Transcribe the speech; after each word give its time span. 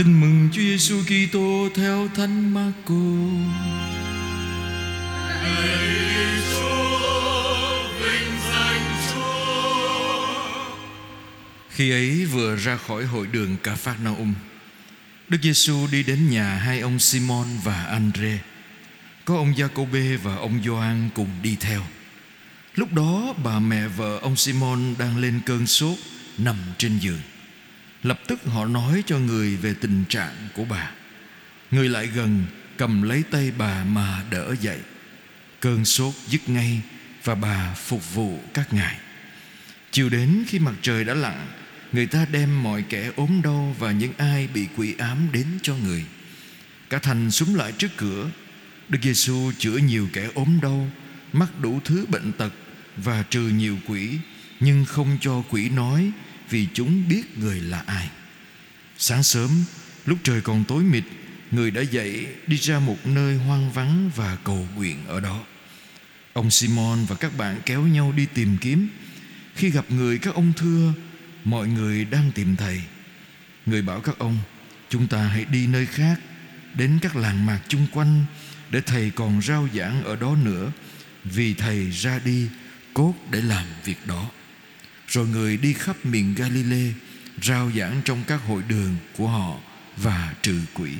Tin 0.00 0.20
mừng 0.20 0.48
Chúa 0.52 0.60
Giêsu 0.60 1.02
Kitô 1.02 1.68
theo 1.74 2.08
Thánh 2.16 2.54
Marco. 2.54 2.94
Khi 11.70 11.90
ấy 11.90 12.26
vừa 12.26 12.56
ra 12.56 12.76
khỏi 12.76 13.04
hội 13.04 13.26
đường 13.26 13.56
Ca 13.62 13.74
Phác 13.74 14.00
Na 14.04 14.10
Um, 14.10 14.34
Đức 15.28 15.38
Giêsu 15.42 15.86
đi 15.92 16.02
đến 16.02 16.30
nhà 16.30 16.54
hai 16.54 16.80
ông 16.80 16.98
Simon 16.98 17.46
và 17.64 17.84
Andre. 17.84 18.38
Có 19.24 19.36
ông 19.36 19.54
Giacôbê 19.56 20.16
và 20.16 20.36
ông 20.36 20.62
Gioan 20.64 21.10
cùng 21.14 21.30
đi 21.42 21.56
theo. 21.60 21.82
Lúc 22.74 22.92
đó 22.92 23.34
bà 23.44 23.58
mẹ 23.58 23.88
vợ 23.88 24.18
ông 24.22 24.36
Simon 24.36 24.94
đang 24.98 25.18
lên 25.18 25.40
cơn 25.46 25.66
sốt 25.66 25.98
nằm 26.38 26.56
trên 26.78 26.98
giường. 26.98 27.20
Lập 28.02 28.20
tức 28.26 28.44
họ 28.44 28.64
nói 28.64 29.02
cho 29.06 29.18
người 29.18 29.56
về 29.56 29.74
tình 29.80 30.04
trạng 30.08 30.48
của 30.54 30.64
bà. 30.64 30.90
Người 31.70 31.88
lại 31.88 32.06
gần 32.06 32.44
cầm 32.76 33.02
lấy 33.02 33.22
tay 33.30 33.52
bà 33.58 33.84
mà 33.84 34.22
đỡ 34.30 34.54
dậy. 34.60 34.78
Cơn 35.60 35.84
sốt 35.84 36.14
dứt 36.28 36.48
ngay 36.48 36.82
và 37.24 37.34
bà 37.34 37.74
phục 37.74 38.14
vụ 38.14 38.40
các 38.54 38.72
ngài. 38.72 38.96
Chiều 39.90 40.08
đến 40.08 40.44
khi 40.46 40.58
mặt 40.58 40.74
trời 40.82 41.04
đã 41.04 41.14
lặn, 41.14 41.46
người 41.92 42.06
ta 42.06 42.26
đem 42.32 42.62
mọi 42.62 42.84
kẻ 42.88 43.10
ốm 43.16 43.40
đau 43.44 43.76
và 43.78 43.92
những 43.92 44.12
ai 44.18 44.48
bị 44.54 44.66
quỷ 44.76 44.94
ám 44.98 45.28
đến 45.32 45.46
cho 45.62 45.74
người. 45.76 46.04
Cả 46.90 46.98
thành 46.98 47.30
súng 47.30 47.54
lại 47.54 47.72
trước 47.72 47.90
cửa. 47.96 48.30
Đức 48.88 48.98
Giêsu 49.02 49.52
chữa 49.58 49.76
nhiều 49.76 50.08
kẻ 50.12 50.28
ốm 50.34 50.58
đau, 50.62 50.90
mắc 51.32 51.60
đủ 51.60 51.80
thứ 51.84 52.06
bệnh 52.08 52.32
tật 52.32 52.52
và 52.96 53.24
trừ 53.30 53.40
nhiều 53.40 53.78
quỷ, 53.86 54.18
nhưng 54.60 54.84
không 54.84 55.18
cho 55.20 55.42
quỷ 55.50 55.68
nói 55.68 56.12
vì 56.50 56.66
chúng 56.74 57.08
biết 57.08 57.38
người 57.38 57.60
là 57.60 57.82
ai. 57.86 58.08
Sáng 58.98 59.22
sớm, 59.22 59.50
lúc 60.06 60.18
trời 60.22 60.40
còn 60.40 60.64
tối 60.64 60.82
mịt, 60.82 61.04
người 61.50 61.70
đã 61.70 61.80
dậy 61.80 62.26
đi 62.46 62.56
ra 62.56 62.78
một 62.78 63.06
nơi 63.06 63.36
hoang 63.36 63.72
vắng 63.72 64.10
và 64.16 64.36
cầu 64.44 64.68
nguyện 64.76 65.06
ở 65.06 65.20
đó. 65.20 65.44
Ông 66.32 66.50
Simon 66.50 67.04
và 67.04 67.16
các 67.16 67.36
bạn 67.36 67.60
kéo 67.66 67.82
nhau 67.82 68.12
đi 68.16 68.26
tìm 68.34 68.56
kiếm. 68.60 68.88
Khi 69.54 69.70
gặp 69.70 69.84
người 69.90 70.18
các 70.18 70.34
ông 70.34 70.52
thưa, 70.56 70.92
mọi 71.44 71.68
người 71.68 72.04
đang 72.04 72.32
tìm 72.32 72.56
thầy. 72.56 72.82
Người 73.66 73.82
bảo 73.82 74.00
các 74.00 74.18
ông, 74.18 74.38
chúng 74.88 75.06
ta 75.06 75.22
hãy 75.22 75.44
đi 75.44 75.66
nơi 75.66 75.86
khác, 75.86 76.20
đến 76.74 76.98
các 77.02 77.16
làng 77.16 77.46
mạc 77.46 77.60
chung 77.68 77.86
quanh 77.92 78.24
để 78.70 78.80
thầy 78.80 79.10
còn 79.10 79.42
rao 79.42 79.68
giảng 79.74 80.04
ở 80.04 80.16
đó 80.16 80.36
nữa, 80.42 80.72
vì 81.24 81.54
thầy 81.54 81.90
ra 81.90 82.20
đi 82.24 82.48
cốt 82.94 83.14
để 83.30 83.40
làm 83.40 83.66
việc 83.84 84.06
đó. 84.06 84.30
Rồi 85.10 85.26
người 85.26 85.56
đi 85.56 85.72
khắp 85.72 85.96
miền 86.04 86.34
Galilee 86.34 86.92
Rao 87.42 87.70
giảng 87.76 88.00
trong 88.04 88.22
các 88.26 88.40
hội 88.46 88.62
đường 88.68 88.96
của 89.16 89.28
họ 89.28 89.56
Và 89.96 90.34
trừ 90.42 90.60
quỷ 90.74 90.92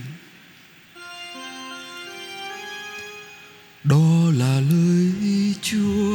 Đó 3.84 4.30
là 4.34 4.60
lời 4.60 5.54
Chúa 5.62 6.14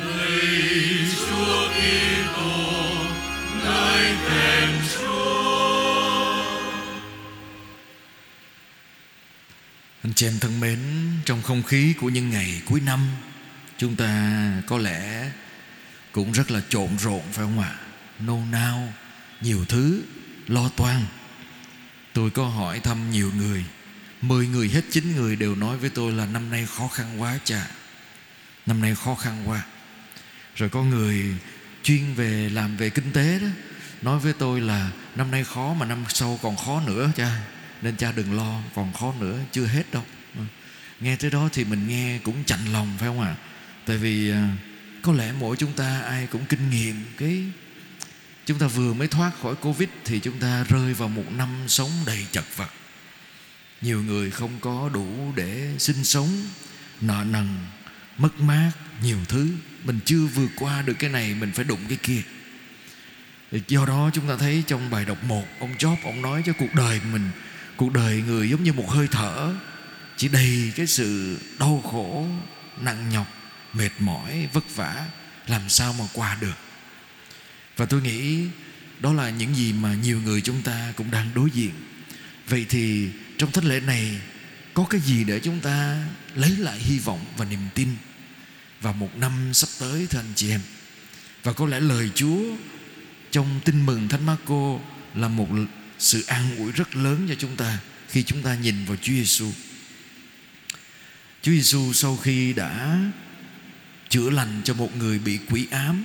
Lời 0.00 0.98
Chúa 1.16 1.68
Kitô, 1.68 2.92
ngài 3.64 4.14
thèm 4.28 4.70
Chúa. 4.94 6.44
Anh 10.02 10.12
chị 10.14 10.26
em 10.26 10.38
thân 10.40 10.60
mến 10.60 10.78
Trong 11.24 11.42
không 11.42 11.62
khí 11.62 11.94
của 12.00 12.08
những 12.08 12.30
ngày 12.30 12.62
cuối 12.66 12.80
năm 12.80 13.00
Chúng 13.82 13.96
ta 13.96 14.52
có 14.66 14.78
lẽ 14.78 15.30
cũng 16.12 16.32
rất 16.32 16.50
là 16.50 16.60
trộn 16.68 16.88
rộn 16.98 17.22
phải 17.32 17.44
không 17.44 17.60
ạ? 17.60 17.74
nôn 18.18 18.50
nao, 18.50 18.92
nhiều 19.40 19.64
thứ, 19.68 20.02
lo 20.46 20.68
toan. 20.68 21.04
Tôi 22.12 22.30
có 22.30 22.46
hỏi 22.46 22.80
thăm 22.80 23.10
nhiều 23.10 23.32
người, 23.36 23.64
mười 24.20 24.46
người 24.46 24.68
hết 24.68 24.80
chín 24.90 25.16
người 25.16 25.36
đều 25.36 25.54
nói 25.54 25.76
với 25.76 25.90
tôi 25.90 26.12
là 26.12 26.26
năm 26.26 26.50
nay 26.50 26.66
khó 26.66 26.88
khăn 26.88 27.22
quá 27.22 27.38
cha. 27.44 27.66
Năm 28.66 28.80
nay 28.80 28.94
khó 28.94 29.14
khăn 29.14 29.42
quá. 29.46 29.62
Rồi 30.56 30.68
có 30.68 30.82
người 30.82 31.34
chuyên 31.82 32.14
về 32.14 32.50
làm 32.50 32.76
về 32.76 32.90
kinh 32.90 33.12
tế 33.12 33.38
đó 33.38 33.48
nói 34.02 34.18
với 34.18 34.32
tôi 34.32 34.60
là 34.60 34.90
năm 35.16 35.30
nay 35.30 35.44
khó 35.44 35.74
mà 35.74 35.86
năm 35.86 36.04
sau 36.08 36.38
còn 36.42 36.56
khó 36.56 36.82
nữa 36.86 37.10
cha 37.16 37.40
nên 37.82 37.96
cha 37.96 38.12
đừng 38.12 38.36
lo 38.36 38.60
còn 38.74 38.92
khó 38.92 39.14
nữa 39.20 39.38
chưa 39.52 39.66
hết 39.66 39.92
đâu 39.92 40.04
nghe 41.00 41.16
tới 41.16 41.30
đó 41.30 41.48
thì 41.52 41.64
mình 41.64 41.88
nghe 41.88 42.18
cũng 42.24 42.44
chạnh 42.44 42.72
lòng 42.72 42.96
phải 42.98 43.08
không 43.08 43.20
ạ 43.20 43.36
tại 43.86 43.96
vì 43.96 44.30
à, 44.30 44.48
có 45.02 45.12
lẽ 45.12 45.32
mỗi 45.40 45.56
chúng 45.56 45.72
ta 45.72 46.00
ai 46.00 46.26
cũng 46.26 46.44
kinh 46.48 46.70
nghiệm 46.70 47.04
cái 47.16 47.44
chúng 48.46 48.58
ta 48.58 48.66
vừa 48.66 48.94
mới 48.94 49.08
thoát 49.08 49.30
khỏi 49.42 49.54
covid 49.54 49.88
thì 50.04 50.20
chúng 50.20 50.38
ta 50.38 50.64
rơi 50.68 50.94
vào 50.94 51.08
một 51.08 51.32
năm 51.32 51.48
sống 51.68 51.90
đầy 52.06 52.26
chật 52.32 52.44
vật. 52.56 52.70
Nhiều 53.82 54.02
người 54.02 54.30
không 54.30 54.50
có 54.60 54.90
đủ 54.94 55.32
để 55.36 55.74
sinh 55.78 56.04
sống, 56.04 56.28
nợ 57.00 57.24
nần, 57.30 57.48
mất 58.18 58.40
mát, 58.40 58.72
nhiều 59.02 59.18
thứ. 59.28 59.48
Mình 59.84 59.98
chưa 60.04 60.26
vượt 60.26 60.50
qua 60.56 60.82
được 60.82 60.94
cái 60.98 61.10
này, 61.10 61.34
mình 61.34 61.52
phải 61.52 61.64
đụng 61.64 61.80
cái 61.88 61.98
kia. 62.02 62.22
Do 63.68 63.86
đó 63.86 64.10
chúng 64.14 64.28
ta 64.28 64.36
thấy 64.36 64.62
trong 64.66 64.90
bài 64.90 65.04
đọc 65.04 65.24
một, 65.24 65.44
ông 65.60 65.74
Job, 65.78 65.96
ông 66.04 66.22
nói 66.22 66.42
cho 66.46 66.52
cuộc 66.58 66.74
đời 66.74 67.00
mình, 67.12 67.30
cuộc 67.76 67.92
đời 67.92 68.22
người 68.26 68.50
giống 68.50 68.64
như 68.64 68.72
một 68.72 68.90
hơi 68.90 69.08
thở, 69.10 69.54
chỉ 70.16 70.28
đầy 70.28 70.72
cái 70.76 70.86
sự 70.86 71.38
đau 71.58 71.82
khổ, 71.90 72.26
nặng 72.80 73.10
nhọc 73.10 73.41
mệt 73.72 73.90
mỏi, 73.98 74.48
vất 74.52 74.76
vả, 74.76 75.06
làm 75.46 75.68
sao 75.68 75.92
mà 75.92 76.04
qua 76.12 76.38
được? 76.40 76.56
Và 77.76 77.86
tôi 77.86 78.02
nghĩ 78.02 78.46
đó 79.00 79.12
là 79.12 79.30
những 79.30 79.54
gì 79.54 79.72
mà 79.72 79.94
nhiều 79.94 80.20
người 80.20 80.40
chúng 80.40 80.62
ta 80.62 80.92
cũng 80.96 81.10
đang 81.10 81.30
đối 81.34 81.50
diện. 81.50 81.72
Vậy 82.48 82.66
thì 82.68 83.08
trong 83.38 83.52
thánh 83.52 83.64
lễ 83.64 83.80
này, 83.80 84.20
có 84.74 84.86
cái 84.90 85.00
gì 85.00 85.24
để 85.24 85.40
chúng 85.40 85.60
ta 85.60 86.04
lấy 86.34 86.50
lại 86.50 86.78
hy 86.78 86.98
vọng 86.98 87.24
và 87.36 87.44
niềm 87.44 87.68
tin 87.74 87.88
vào 88.80 88.92
một 88.92 89.16
năm 89.16 89.54
sắp 89.54 89.68
tới, 89.78 90.06
thưa 90.10 90.18
anh 90.18 90.32
chị 90.36 90.50
em? 90.50 90.60
Và 91.42 91.52
có 91.52 91.66
lẽ 91.66 91.80
lời 91.80 92.10
Chúa 92.14 92.40
trong 93.30 93.60
tin 93.64 93.86
mừng 93.86 94.08
Thánh 94.08 94.26
Marco 94.26 94.78
là 95.14 95.28
một 95.28 95.48
sự 95.98 96.24
an 96.26 96.56
ủi 96.56 96.72
rất 96.72 96.96
lớn 96.96 97.26
cho 97.28 97.34
chúng 97.34 97.56
ta 97.56 97.78
khi 98.08 98.22
chúng 98.22 98.42
ta 98.42 98.54
nhìn 98.54 98.84
vào 98.84 98.96
Chúa 98.96 99.12
Giêsu. 99.12 99.52
Chúa 101.42 101.52
Giêsu 101.52 101.92
sau 101.92 102.16
khi 102.16 102.52
đã 102.52 103.00
chữa 104.12 104.30
lành 104.30 104.60
cho 104.64 104.74
một 104.74 104.96
người 104.96 105.18
bị 105.18 105.38
quỷ 105.50 105.66
ám, 105.70 106.04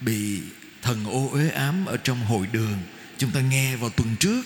bị 0.00 0.40
thần 0.82 1.04
ô 1.04 1.30
uế 1.32 1.50
ám 1.50 1.86
ở 1.86 1.96
trong 1.96 2.24
hội 2.24 2.46
đường. 2.52 2.78
Chúng 3.18 3.30
ta 3.30 3.40
nghe 3.40 3.76
vào 3.76 3.90
tuần 3.90 4.16
trước, 4.16 4.42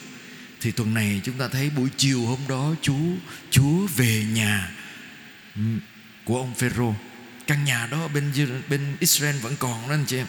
thì 0.60 0.70
tuần 0.70 0.94
này 0.94 1.20
chúng 1.24 1.38
ta 1.38 1.48
thấy 1.48 1.70
buổi 1.70 1.88
chiều 1.96 2.26
hôm 2.26 2.38
đó 2.48 2.74
chú 2.82 2.96
Chúa 3.50 3.86
về 3.96 4.24
nhà 4.32 4.70
ừ, 5.56 5.62
của 6.24 6.38
ông 6.38 6.54
Phêrô. 6.54 6.94
Căn 7.46 7.64
nhà 7.64 7.86
đó 7.86 8.08
bên 8.08 8.32
bên 8.68 8.96
Israel 9.00 9.38
vẫn 9.38 9.56
còn 9.58 9.88
đó 9.88 9.94
anh 9.94 10.04
chị 10.06 10.16
em. 10.16 10.26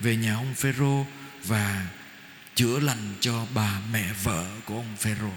Về 0.00 0.16
nhà 0.16 0.34
ông 0.34 0.54
Phêrô 0.54 1.06
và 1.44 1.86
chữa 2.54 2.78
lành 2.78 3.14
cho 3.20 3.46
bà 3.54 3.80
mẹ 3.92 4.12
vợ 4.22 4.46
của 4.64 4.76
ông 4.76 4.96
Phêrô. 4.98 5.30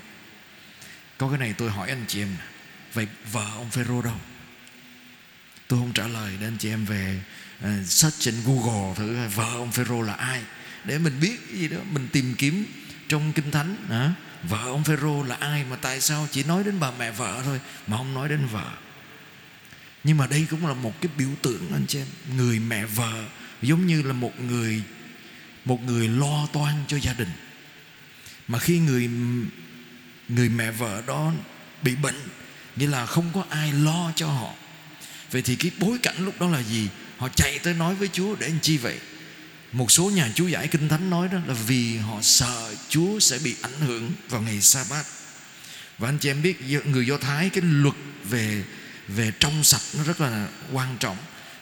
Có 1.17 1.29
cái 1.29 1.38
này 1.38 1.53
tôi 1.57 1.69
hỏi 1.69 1.89
anh 1.89 2.06
chị 2.07 2.22
em 2.22 2.35
vậy 2.94 3.07
vợ 3.31 3.51
ông 3.56 3.72
Phêrô 3.72 4.01
đâu? 4.01 4.17
Tôi 5.68 5.80
không 5.80 5.94
trả 5.94 6.08
lời 6.08 6.31
nên 6.40 6.50
anh 6.50 6.58
chị 6.58 6.70
em 6.70 6.86
về 6.86 7.20
uh, 7.59 7.86
search 7.86 8.20
trên 8.20 8.36
Google 8.46 8.96
thử 8.96 9.28
vợ 9.36 9.50
ông 9.53 9.72
Phêrô 9.72 10.02
là 10.02 10.14
ai 10.14 10.42
để 10.86 10.98
mình 10.98 11.20
biết 11.20 11.40
cái 11.50 11.59
gì 11.59 11.68
đó 11.68 11.78
mình 11.92 12.08
tìm 12.12 12.36
kiếm 12.38 12.66
trong 13.08 13.34
kinh 13.34 13.52
thánh 13.52 13.75
hả? 13.90 14.14
vợ 14.44 14.64
ông 14.64 14.84
Phêrô 14.84 15.24
là 15.24 15.36
ai 15.36 15.64
mà 15.70 15.75
tại 15.75 16.02
sao 16.02 16.28
chỉ 16.31 16.44
nói 16.44 16.64
đến 16.64 16.80
bà 16.80 16.92
mẹ 17.00 17.12
vợ 17.12 17.42
thôi 17.46 17.59
mà 17.88 17.98
không 17.98 18.14
nói 18.14 18.30
đến 18.30 18.48
vợ? 18.52 18.72
Nhưng 20.04 20.18
mà 20.18 20.28
đây 20.28 20.48
cũng 20.50 20.68
là 20.68 20.74
một 20.74 21.02
cái 21.02 21.09
biểu 21.18 21.30
tượng 21.42 21.72
anh 21.74 21.86
chị 21.88 22.00
em 22.00 22.08
người 22.38 22.59
mẹ 22.59 22.86
vợ 22.86 23.24
giống 23.62 23.88
như 23.88 24.02
là 24.02 24.14
một 24.14 24.40
người 24.40 24.84
một 25.66 25.81
người 25.81 26.08
lo 26.08 26.48
toan 26.54 26.74
cho 26.88 26.98
gia 26.98 27.14
đình. 27.14 27.30
Mà 28.48 28.60
khi 28.60 28.80
người 28.80 29.10
người 30.30 30.50
mẹ 30.50 30.72
vợ 30.72 31.01
đó 31.07 31.31
bị 31.81 31.95
bệnh 31.95 32.16
nghĩa 32.75 32.88
là 32.88 33.06
không 33.06 33.31
có 33.34 33.44
ai 33.50 33.74
lo 33.74 34.12
cho 34.16 34.28
họ. 34.28 34.54
Vậy 35.31 35.42
thì 35.42 35.56
cái 35.56 35.72
bối 35.80 35.98
cảnh 36.04 36.16
lúc 36.25 36.42
đó 36.42 36.50
là 36.50 36.63
gì? 36.63 36.88
Họ 37.18 37.30
chạy 37.30 37.60
tới 37.60 37.74
nói 37.74 37.95
với 37.95 38.10
Chúa 38.13 38.36
để 38.36 38.48
làm 38.48 38.60
chi 38.62 38.77
vậy? 38.77 38.98
Một 39.72 39.92
số 39.92 40.10
nhà 40.10 40.31
chú 40.36 40.48
giải 40.48 40.68
kinh 40.68 40.89
thánh 40.89 41.10
nói 41.10 41.27
đó 41.27 41.39
là 41.48 41.54
vì 41.54 41.98
họ 41.98 42.22
sợ 42.22 42.75
Chúa 42.89 43.19
sẽ 43.19 43.39
bị 43.44 43.56
ảnh 43.62 43.80
hưởng 43.80 44.12
vào 44.30 44.42
ngày 44.42 44.62
sa 44.62 44.86
bát 44.89 45.06
Và 45.98 46.10
anh 46.10 46.18
chị 46.18 46.30
em 46.30 46.42
biết 46.42 46.62
người 46.86 47.07
Do 47.07 47.18
Thái, 47.18 47.50
cái 47.50 47.63
luật 47.68 47.95
về 48.24 48.63
về 49.07 49.31
trong 49.39 49.63
sạch 49.63 49.81
nó 49.98 50.04
rất 50.04 50.22
là 50.22 50.48
quan 50.72 50.98
trọng. 51.00 51.18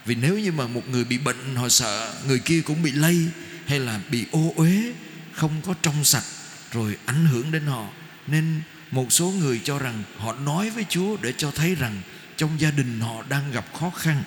Vì 0.06 0.15
nếu 0.15 0.39
như 0.39 0.51
mà 0.51 0.68
một 0.68 0.89
người 0.89 1.04
bị 1.04 1.18
bệnh, 1.18 1.56
họ 1.56 1.69
sợ 1.69 2.13
người 2.27 2.39
kia 2.39 2.62
cũng 2.62 2.83
bị 2.83 2.92
lây 2.92 3.27
Hay 3.65 3.80
là 3.80 4.00
bị 4.12 4.25
ô 4.31 4.54
uế, 4.56 4.94
không 5.33 5.62
có 5.62 5.74
trong 5.81 6.04
sạch 6.06 6.24
rồi 6.71 6.98
ảnh 7.06 7.25
hưởng 7.25 7.51
đến 7.51 7.65
họ, 7.65 7.88
Nên 8.27 8.62
một 8.92 9.13
số 9.13 9.33
người 9.39 9.62
cho 9.63 9.80
rằng 9.80 10.04
họ 10.18 10.33
nói 10.33 10.69
với 10.69 10.86
Chúa 10.89 11.18
để 11.21 11.33
cho 11.38 11.51
thấy 11.51 11.75
rằng 11.75 12.01
trong 12.38 12.62
gia 12.62 12.71
đình 12.71 13.00
họ 13.00 13.24
đang 13.30 13.51
gặp 13.51 13.65
khó 13.80 13.89
khăn, 13.89 14.24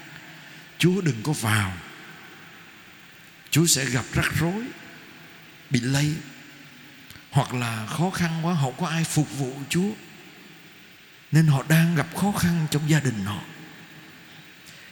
chúa 0.79 1.00
đừng 1.00 1.23
có 1.23 1.32
vào. 1.32 1.73
Chúa 3.50 3.67
sẽ 3.67 3.85
gặp 3.85 4.05
rắc 4.12 4.32
rối, 4.41 4.62
bị 5.70 5.81
lây, 5.81 6.14
hoặc 7.31 7.55
là 7.55 7.87
khó 7.87 8.11
khăn 8.11 8.41
quá, 8.43 8.55
họ 8.55 8.70
có 8.70 8.87
ai 8.87 9.05
phục 9.05 9.38
vụ 9.38 9.58
chúa. 9.69 9.91
Nên 11.32 11.47
họ 11.47 11.64
đang 11.69 11.94
gặp 11.94 12.17
khó 12.17 12.32
khăn 12.32 12.67
trong 12.70 12.91
gia 12.91 13.00
đình 13.00 13.25
họ. 13.25 13.41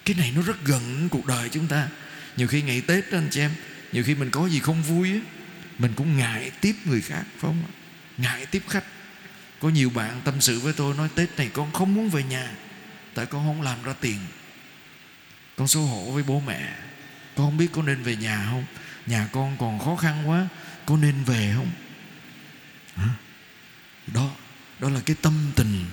Cái 0.05 0.17
này 0.17 0.33
nó 0.37 0.43
rất 0.43 0.65
gần 0.65 1.09
cuộc 1.11 1.27
đời 1.27 1.49
chúng 1.49 1.67
ta. 1.67 1.89
Nhiều 2.37 2.49
khi 2.49 2.63
ngày 2.63 2.81
tết 2.81 3.13
đó, 3.13 3.19
anh 3.19 3.29
chị 3.31 3.41
em, 3.41 3.51
nhiều 3.93 4.05
khi 4.05 4.15
mình 4.15 4.31
có 4.31 4.49
gì 4.49 4.61
không 4.61 4.83
vui 4.83 5.13
á, 5.13 5.19
mình 5.79 5.93
cũng 5.97 6.17
ngại 6.17 6.51
tiếp 6.61 6.75
người 6.85 7.01
khác, 7.01 7.23
phải 7.23 7.41
không 7.41 7.63
ngại 8.19 8.47
tiếp 8.47 8.63
khách. 8.69 8.85
Có 9.61 9.69
nhiều 9.69 9.91
bạn 9.91 10.21
tâm 10.25 10.41
sự 10.41 10.61
với 10.61 10.73
tôi, 10.73 10.95
nói 10.95 11.09
tết 11.15 11.29
này 11.37 11.51
con 11.53 11.73
không 11.73 11.95
muốn 11.95 12.11
về 12.11 12.23
nhà 12.23 12.51
tại 13.15 13.27
con 13.27 13.47
không 13.47 13.63
làm 13.63 13.83
ra 13.83 13.93
tiền. 13.93 14.19
Con 15.57 15.69
xấu 15.69 15.83
hổ 15.83 16.11
với 16.11 16.23
bố 16.23 16.41
mẹ. 16.47 16.75
Con 17.37 17.47
không 17.47 17.57
biết 17.57 17.69
có 17.73 17.83
nên 17.83 18.03
về 18.03 18.17
nhà 18.17 18.47
không? 18.51 18.65
Nhà 19.07 19.29
con 19.33 19.57
còn 19.59 19.79
khó 19.79 19.97
khăn 19.97 20.29
quá. 20.29 20.49
Có 20.87 20.97
nên 20.97 21.25
về 21.25 21.53
không? 21.57 21.71
Hả? 22.97 23.09
đó 24.07 24.31
đó 24.81 24.91
là 24.91 25.01
cái 25.07 25.17
tâm 25.23 25.53
tình, 25.57 25.85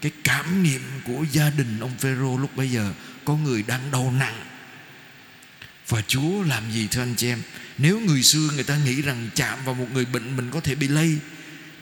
cái 0.00 0.12
cảm 0.24 0.62
nghiệm 0.62 0.82
của 1.04 1.24
gia 1.32 1.50
đình 1.50 1.80
ông 1.80 1.94
Phêrô 1.98 2.38
lúc 2.38 2.56
bây 2.56 2.70
giờ. 2.70 2.92
Có 3.24 3.36
người 3.36 3.62
đang 3.62 3.90
đau 3.90 4.14
nặng. 4.18 4.46
Và 5.88 6.02
Chúa 6.02 6.42
làm 6.42 6.72
gì 6.72 6.88
thưa 6.90 7.02
anh 7.02 7.14
chị 7.16 7.28
em? 7.28 7.42
Nếu 7.78 8.00
người 8.00 8.22
xưa 8.22 8.50
người 8.54 8.64
ta 8.64 8.76
nghĩ 8.76 9.02
rằng 9.02 9.30
chạm 9.34 9.58
vào 9.64 9.74
một 9.74 9.86
người 9.92 10.04
bệnh 10.04 10.36
mình 10.36 10.50
có 10.50 10.60
thể 10.60 10.74
bị 10.74 10.88
lây, 10.88 11.18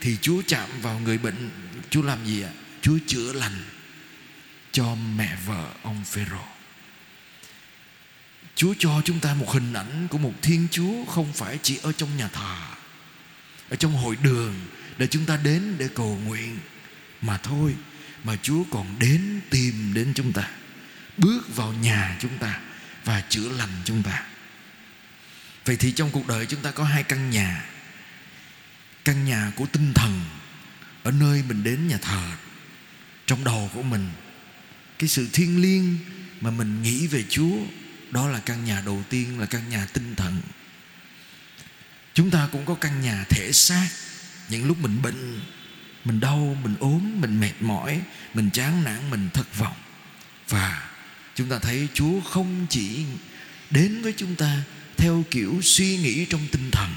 Thì 0.00 0.16
Chúa 0.20 0.42
chạm 0.46 0.68
vào 0.82 0.98
người 0.98 1.18
bệnh. 1.18 1.50
Chúa 1.90 2.02
làm 2.02 2.26
gì 2.26 2.42
ạ? 2.42 2.50
Chúa 2.82 2.98
chữa 3.06 3.32
lành 3.32 3.62
cho 4.74 4.94
mẹ 5.16 5.36
vợ 5.46 5.70
ông 5.82 6.04
Phêrô. 6.04 6.44
Chúa 8.56 8.74
cho 8.78 9.02
chúng 9.04 9.20
ta 9.20 9.34
một 9.34 9.50
hình 9.52 9.72
ảnh 9.72 10.08
của 10.10 10.18
một 10.18 10.32
Thiên 10.42 10.68
Chúa 10.70 11.04
không 11.04 11.32
phải 11.32 11.58
chỉ 11.62 11.78
ở 11.82 11.92
trong 11.92 12.16
nhà 12.16 12.28
thờ, 12.28 12.56
ở 13.70 13.76
trong 13.76 13.92
hội 13.92 14.16
đường 14.22 14.54
để 14.98 15.06
chúng 15.06 15.26
ta 15.26 15.36
đến 15.36 15.74
để 15.78 15.88
cầu 15.94 16.18
nguyện 16.24 16.58
mà 17.20 17.38
thôi, 17.38 17.74
mà 18.24 18.36
Chúa 18.42 18.64
còn 18.70 18.98
đến 18.98 19.40
tìm 19.50 19.94
đến 19.94 20.12
chúng 20.14 20.32
ta, 20.32 20.50
bước 21.16 21.56
vào 21.56 21.72
nhà 21.72 22.16
chúng 22.20 22.38
ta 22.38 22.60
và 23.04 23.22
chữa 23.28 23.48
lành 23.48 23.82
chúng 23.84 24.02
ta. 24.02 24.26
Vậy 25.64 25.76
thì 25.76 25.92
trong 25.92 26.10
cuộc 26.10 26.26
đời 26.26 26.46
chúng 26.46 26.62
ta 26.62 26.70
có 26.70 26.84
hai 26.84 27.02
căn 27.02 27.30
nhà. 27.30 27.64
Căn 29.04 29.24
nhà 29.24 29.52
của 29.56 29.66
tinh 29.66 29.92
thần 29.94 30.20
ở 31.02 31.10
nơi 31.10 31.42
mình 31.48 31.64
đến 31.64 31.88
nhà 31.88 31.98
thờ 32.02 32.30
trong 33.26 33.44
đầu 33.44 33.70
của 33.74 33.82
mình 33.82 34.10
cái 34.98 35.08
sự 35.08 35.28
thiêng 35.32 35.62
liêng 35.62 35.96
mà 36.40 36.50
mình 36.50 36.82
nghĩ 36.82 37.06
về 37.06 37.24
Chúa, 37.28 37.56
đó 38.10 38.28
là 38.28 38.38
căn 38.38 38.64
nhà 38.64 38.82
đầu 38.86 39.04
tiên, 39.10 39.40
là 39.40 39.46
căn 39.46 39.68
nhà 39.68 39.86
tinh 39.86 40.14
thần. 40.16 40.40
Chúng 42.14 42.30
ta 42.30 42.48
cũng 42.52 42.66
có 42.66 42.74
căn 42.74 43.00
nhà 43.00 43.24
thể 43.28 43.52
xác. 43.52 43.88
Những 44.48 44.66
lúc 44.66 44.78
mình 44.80 45.02
bệnh, 45.02 45.40
mình 46.04 46.20
đau, 46.20 46.56
mình 46.62 46.74
ốm, 46.80 47.20
mình 47.20 47.40
mệt 47.40 47.52
mỏi, 47.60 48.00
mình 48.34 48.50
chán 48.50 48.84
nản, 48.84 49.10
mình 49.10 49.28
thất 49.34 49.58
vọng. 49.58 49.76
Và 50.48 50.88
chúng 51.34 51.48
ta 51.48 51.58
thấy 51.58 51.88
Chúa 51.94 52.20
không 52.20 52.66
chỉ 52.70 53.04
đến 53.70 54.02
với 54.02 54.14
chúng 54.16 54.36
ta 54.36 54.62
theo 54.96 55.24
kiểu 55.30 55.60
suy 55.62 55.96
nghĩ 55.96 56.24
trong 56.24 56.46
tinh 56.52 56.70
thần, 56.70 56.94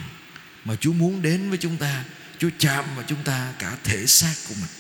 mà 0.65 0.75
Chúa 0.75 0.93
muốn 0.93 1.21
đến 1.21 1.50
với 1.50 1.57
chúng 1.57 1.77
ta, 1.77 2.03
Chúa 2.39 2.50
chạm 2.59 2.85
vào 2.95 3.05
chúng 3.07 3.23
ta 3.23 3.53
cả 3.59 3.77
thể 3.83 4.05
xác 4.05 4.33
của 4.47 4.55
mình 4.55 4.76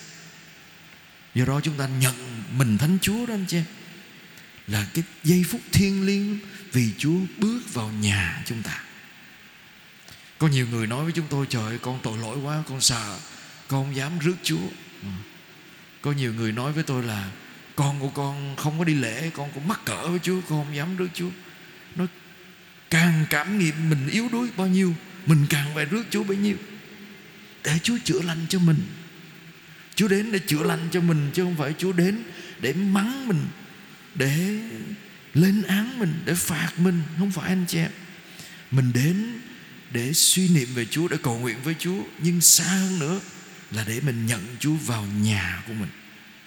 do 1.37 1.45
đó 1.45 1.59
chúng 1.63 1.77
ta 1.77 1.87
nhận 1.87 2.15
mình 2.57 2.77
thánh 2.77 2.97
Chúa 3.01 3.25
đó 3.25 3.33
anh 3.33 3.45
chị 3.47 3.61
là 4.67 4.87
cái 4.93 5.03
giây 5.23 5.45
phút 5.49 5.61
thiêng 5.71 6.05
liêng 6.05 6.39
vì 6.71 6.93
Chúa 6.97 7.19
bước 7.37 7.73
vào 7.73 7.91
nhà 8.01 8.43
chúng 8.45 8.63
ta. 8.63 8.83
Có 10.37 10.47
nhiều 10.47 10.67
người 10.71 10.87
nói 10.87 11.03
với 11.03 11.13
chúng 11.13 11.25
tôi 11.29 11.45
trời 11.49 11.63
ơi, 11.63 11.79
con 11.81 11.99
tội 12.03 12.17
lỗi 12.17 12.37
quá 12.43 12.63
con 12.69 12.81
sợ 12.81 13.19
con 13.67 13.85
không 13.85 13.95
dám 13.95 14.19
rước 14.19 14.35
Chúa. 14.43 14.67
Ừ. 15.01 15.09
Có 16.01 16.11
nhiều 16.11 16.33
người 16.33 16.51
nói 16.51 16.71
với 16.73 16.83
tôi 16.83 17.03
là 17.03 17.31
con 17.75 17.99
của 17.99 18.09
con 18.09 18.55
không 18.55 18.79
có 18.79 18.85
đi 18.85 18.93
lễ 18.93 19.29
con 19.33 19.49
cũng 19.53 19.67
mắc 19.67 19.79
cỡ 19.85 20.07
với 20.07 20.19
Chúa 20.23 20.41
con 20.49 20.65
không 20.65 20.75
dám 20.75 20.97
rước 20.97 21.09
Chúa. 21.13 21.29
Nó 21.95 22.05
càng 22.89 23.25
cảm 23.29 23.59
nghiệm 23.59 23.89
mình 23.89 24.07
yếu 24.07 24.29
đuối 24.31 24.49
bao 24.57 24.67
nhiêu 24.67 24.93
mình 25.25 25.45
càng 25.49 25.71
phải 25.75 25.85
rước 25.85 26.03
Chúa 26.09 26.23
bấy 26.23 26.37
nhiêu. 26.37 26.57
Để 27.63 27.79
Chúa 27.83 27.97
chữa 28.03 28.21
lành 28.21 28.45
cho 28.49 28.59
mình. 28.59 28.81
Chúa 29.97 30.07
đến 30.07 30.31
để 30.31 30.39
chữa 30.39 30.63
lành 30.63 30.89
cho 30.91 31.01
mình 31.01 31.29
chứ 31.33 31.43
không 31.43 31.57
phải 31.57 31.73
Chúa 31.77 31.91
đến 31.91 32.23
để 32.59 32.73
mắng 32.73 33.27
mình, 33.27 33.47
để 34.15 34.59
lên 35.33 35.63
án 35.63 35.99
mình, 35.99 36.13
để 36.25 36.33
phạt 36.33 36.71
mình. 36.77 37.01
Không 37.17 37.31
phải 37.31 37.49
anh 37.49 37.65
chị 37.67 37.77
em. 37.77 37.91
Mình 38.71 38.93
đến 38.93 39.39
để 39.91 40.13
suy 40.13 40.49
niệm 40.49 40.67
về 40.73 40.85
Chúa, 40.85 41.07
để 41.07 41.17
cầu 41.23 41.39
nguyện 41.39 41.57
với 41.63 41.75
Chúa. 41.79 42.03
Nhưng 42.19 42.41
xa 42.41 42.63
hơn 42.63 42.99
nữa 42.99 43.19
là 43.71 43.83
để 43.87 43.99
mình 44.01 44.25
nhận 44.25 44.55
Chúa 44.59 44.73
vào 44.73 45.05
nhà 45.05 45.63
của 45.67 45.73
mình, 45.73 45.89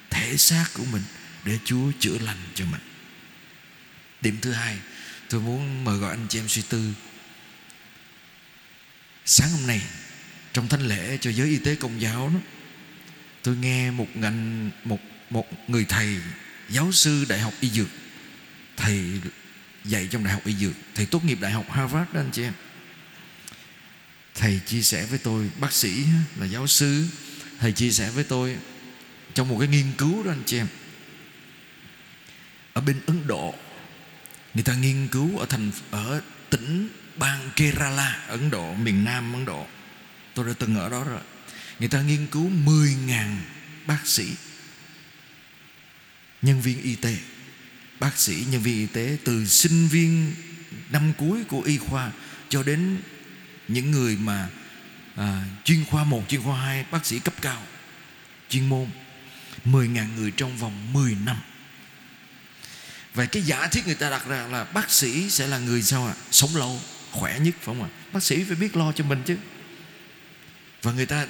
thể 0.09 0.37
xác 0.37 0.65
của 0.73 0.85
mình, 0.91 1.03
để 1.45 1.59
Chúa 1.65 1.91
chữa 1.99 2.17
lành 2.17 2.39
cho 2.55 2.65
mình. 2.65 2.81
Điểm 4.21 4.37
thứ 4.41 4.51
hai, 4.51 4.77
tôi 5.29 5.41
muốn 5.41 5.83
mời 5.83 5.97
gọi 5.97 6.09
anh 6.09 6.27
chị 6.29 6.39
em 6.39 6.47
suy 6.47 6.61
tư. 6.69 6.93
Sáng 9.25 9.49
hôm 9.49 9.67
nay, 9.67 9.81
trong 10.53 10.67
thánh 10.67 10.87
lễ 10.87 11.17
cho 11.21 11.31
giới 11.31 11.49
y 11.49 11.57
tế 11.57 11.75
công 11.75 12.01
giáo 12.01 12.31
đó 12.33 12.39
tôi 13.43 13.55
nghe 13.55 13.91
một 13.91 14.07
ngành, 14.15 14.71
một 14.83 14.99
một 15.29 15.47
người 15.67 15.85
thầy, 15.85 16.17
giáo 16.69 16.91
sư 16.91 17.25
đại 17.29 17.39
học 17.39 17.53
y 17.59 17.69
dược. 17.69 17.87
Thầy 18.77 19.21
dạy 19.85 20.07
trong 20.11 20.23
đại 20.23 20.33
học 20.33 20.41
y 20.45 20.53
dược. 20.53 20.73
Thầy 20.95 21.05
tốt 21.05 21.25
nghiệp 21.25 21.37
đại 21.41 21.51
học 21.51 21.65
Harvard 21.69 22.13
đó, 22.13 22.19
anh 22.19 22.29
chị 22.31 22.43
em. 22.43 22.53
Thầy 24.35 24.59
chia 24.65 24.81
sẻ 24.81 25.05
với 25.05 25.19
tôi, 25.19 25.49
bác 25.59 25.73
sĩ 25.73 26.05
là 26.39 26.45
giáo 26.45 26.67
sư. 26.67 27.05
Thầy 27.59 27.71
chia 27.71 27.91
sẻ 27.91 28.09
với 28.09 28.23
tôi 28.23 28.57
trong 29.33 29.49
một 29.49 29.57
cái 29.59 29.67
nghiên 29.67 29.91
cứu 29.97 30.23
đó, 30.23 30.31
anh 30.31 30.43
chị 30.45 30.57
em. 30.57 30.67
Ở 32.73 32.81
bên 32.81 32.99
Ấn 33.07 33.27
Độ, 33.27 33.55
người 34.53 34.63
ta 34.63 34.73
nghiên 34.73 35.07
cứu 35.07 35.37
ở 35.37 35.45
thành, 35.45 35.71
ở 35.91 36.21
tỉnh 36.49 36.89
bang 37.15 37.49
Kerala 37.55 38.25
Ấn 38.27 38.49
Độ, 38.49 38.73
miền 38.73 39.03
Nam 39.03 39.33
Ấn 39.33 39.45
Độ. 39.45 39.67
Tôi 40.33 40.47
đã 40.47 40.53
từng 40.59 40.75
ở 40.75 40.89
đó 40.89 41.03
rồi 41.03 41.21
người 41.81 41.89
ta 41.89 42.01
nghiên 42.01 42.27
cứu 42.27 42.49
10.000 42.65 43.35
bác 43.87 44.07
sĩ 44.07 44.25
nhân 46.41 46.61
viên 46.61 46.81
y 46.81 46.95
tế 46.95 47.17
bác 47.99 48.17
sĩ 48.17 48.45
nhân 48.51 48.61
viên 48.61 48.77
y 48.77 48.85
tế 48.85 49.17
từ 49.25 49.45
sinh 49.45 49.87
viên 49.87 50.33
năm 50.89 51.13
cuối 51.17 51.43
của 51.43 51.61
y 51.61 51.77
khoa 51.77 52.11
cho 52.49 52.63
đến 52.63 52.97
những 53.67 53.91
người 53.91 54.17
mà 54.17 54.49
à, 55.15 55.45
chuyên 55.63 55.85
khoa 55.85 56.03
1, 56.03 56.23
chuyên 56.29 56.41
khoa 56.41 56.61
2, 56.61 56.85
bác 56.91 57.05
sĩ 57.05 57.19
cấp 57.19 57.33
cao 57.41 57.63
chuyên 58.49 58.69
môn 58.69 58.87
10.000 59.65 60.15
người 60.15 60.31
trong 60.31 60.57
vòng 60.57 60.93
10 60.93 61.15
năm 61.25 61.37
Vậy 63.13 63.27
cái 63.27 63.43
giả 63.43 63.67
thiết 63.67 63.85
người 63.85 63.95
ta 63.95 64.09
đặt 64.09 64.27
ra 64.27 64.47
là 64.47 64.63
bác 64.63 64.91
sĩ 64.91 65.29
sẽ 65.29 65.47
là 65.47 65.57
người 65.57 65.81
sao 65.81 66.05
ạ? 66.05 66.13
À? 66.17 66.21
Sống 66.31 66.55
lâu, 66.55 66.79
khỏe 67.11 67.39
nhất 67.39 67.55
phải 67.55 67.65
không 67.65 67.83
ạ? 67.83 67.89
Bác 68.13 68.23
sĩ 68.23 68.43
phải 68.43 68.55
biết 68.55 68.75
lo 68.75 68.91
cho 68.91 69.03
mình 69.03 69.23
chứ 69.25 69.37
Và 70.81 70.91
người 70.91 71.05
ta 71.05 71.27